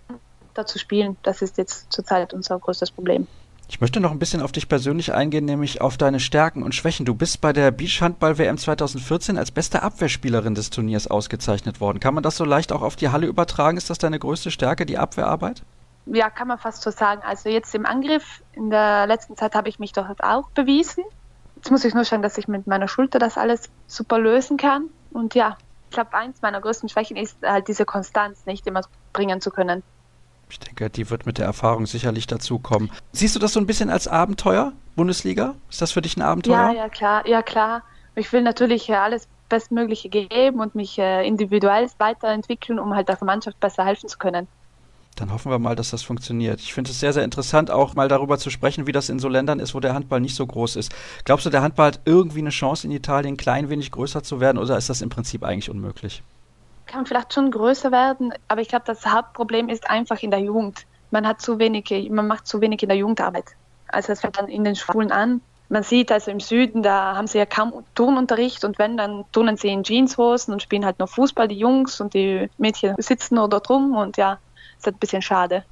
[0.65, 1.17] zu spielen.
[1.23, 3.27] Das ist jetzt zurzeit unser größtes Problem.
[3.69, 7.05] Ich möchte noch ein bisschen auf dich persönlich eingehen, nämlich auf deine Stärken und Schwächen.
[7.05, 11.99] Du bist bei der Beachhandball-WM 2014 als beste Abwehrspielerin des Turniers ausgezeichnet worden.
[11.99, 13.77] Kann man das so leicht auch auf die Halle übertragen?
[13.77, 15.63] Ist das deine größte Stärke, die Abwehrarbeit?
[16.05, 17.21] Ja, kann man fast so sagen.
[17.25, 21.03] Also jetzt im Angriff, in der letzten Zeit habe ich mich doch auch bewiesen.
[21.55, 24.89] Jetzt muss ich nur schauen, dass ich mit meiner Schulter das alles super lösen kann.
[25.11, 25.57] Und ja,
[25.89, 28.81] ich glaube, eins meiner größten Schwächen ist halt diese Konstanz, nicht immer
[29.13, 29.81] bringen zu können.
[30.53, 32.91] Ich denke, die wird mit der Erfahrung sicherlich dazukommen.
[33.11, 35.55] Siehst du das so ein bisschen als Abenteuer, Bundesliga?
[35.67, 36.53] Ist das für dich ein Abenteuer?
[36.53, 37.81] Ja, ja, klar, ja, klar.
[38.13, 43.59] Ich will natürlich alles Bestmögliche geben und mich äh, individuell weiterentwickeln, um halt der Mannschaft
[43.59, 44.47] besser helfen zu können.
[45.15, 46.59] Dann hoffen wir mal, dass das funktioniert.
[46.59, 49.29] Ich finde es sehr, sehr interessant, auch mal darüber zu sprechen, wie das in so
[49.29, 50.93] Ländern ist, wo der Handball nicht so groß ist.
[51.25, 54.39] Glaubst du, der Handball hat irgendwie eine Chance, in Italien ein klein wenig größer zu
[54.39, 56.21] werden oder ist das im Prinzip eigentlich unmöglich?
[56.85, 60.85] Kann vielleicht schon größer werden, aber ich glaube, das Hauptproblem ist einfach in der Jugend.
[61.11, 63.45] Man hat zu wenig, man macht zu wenig in der Jugendarbeit.
[63.87, 65.41] Also es fängt dann in den Schulen an.
[65.69, 69.57] Man sieht also im Süden, da haben sie ja kaum Turnunterricht und wenn, dann turnen
[69.57, 73.49] sie in Jeanshosen und spielen halt noch Fußball, die Jungs und die Mädchen sitzen nur
[73.49, 74.39] dort rum und ja,
[74.77, 75.63] ist halt ein bisschen schade.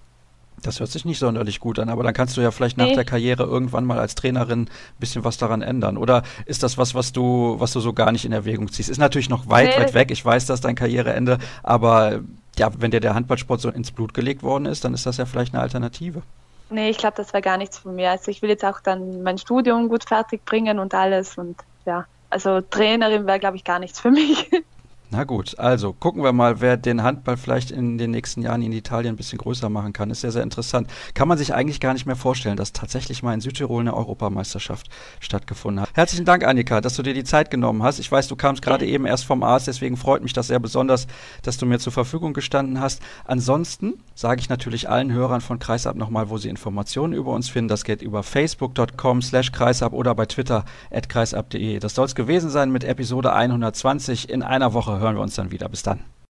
[0.61, 2.95] Das hört sich nicht sonderlich gut an, aber dann kannst du ja vielleicht nach nee.
[2.95, 5.97] der Karriere irgendwann mal als Trainerin ein bisschen was daran ändern.
[5.97, 8.89] Oder ist das was, was du, was du so gar nicht in Erwägung ziehst?
[8.89, 9.83] Ist natürlich noch weit, nee.
[9.83, 10.11] weit weg.
[10.11, 12.21] Ich weiß, dass dein Karriereende, aber
[12.57, 15.25] ja, wenn dir der Handballsport so ins Blut gelegt worden ist, dann ist das ja
[15.25, 16.21] vielleicht eine Alternative.
[16.69, 18.11] Nee, ich glaube, das wäre gar nichts von mir.
[18.11, 22.05] Also ich will jetzt auch dann mein Studium gut fertig bringen und alles und ja,
[22.29, 24.49] also Trainerin wäre, glaube ich, gar nichts für mich.
[25.13, 28.71] Na gut, also gucken wir mal, wer den Handball vielleicht in den nächsten Jahren in
[28.71, 30.09] Italien ein bisschen größer machen kann.
[30.09, 30.89] Ist sehr, sehr interessant.
[31.13, 34.87] Kann man sich eigentlich gar nicht mehr vorstellen, dass tatsächlich mal in Südtirol eine Europameisterschaft
[35.19, 35.89] stattgefunden hat.
[35.95, 37.99] Herzlichen Dank, Annika, dass du dir die Zeit genommen hast.
[37.99, 41.07] Ich weiß, du kamst gerade eben erst vom Arzt, deswegen freut mich das sehr besonders,
[41.41, 43.01] dass du mir zur Verfügung gestanden hast.
[43.25, 47.67] Ansonsten sage ich natürlich allen Hörern von Kreisab nochmal, wo sie Informationen über uns finden.
[47.67, 51.79] Das geht über facebook.com slash kreisab oder bei Twitter at kreisab.de.
[51.79, 55.51] Das soll es gewesen sein mit Episode 120 in einer Woche hören wir uns dann
[55.51, 55.67] wieder.
[55.67, 55.99] Bis dann.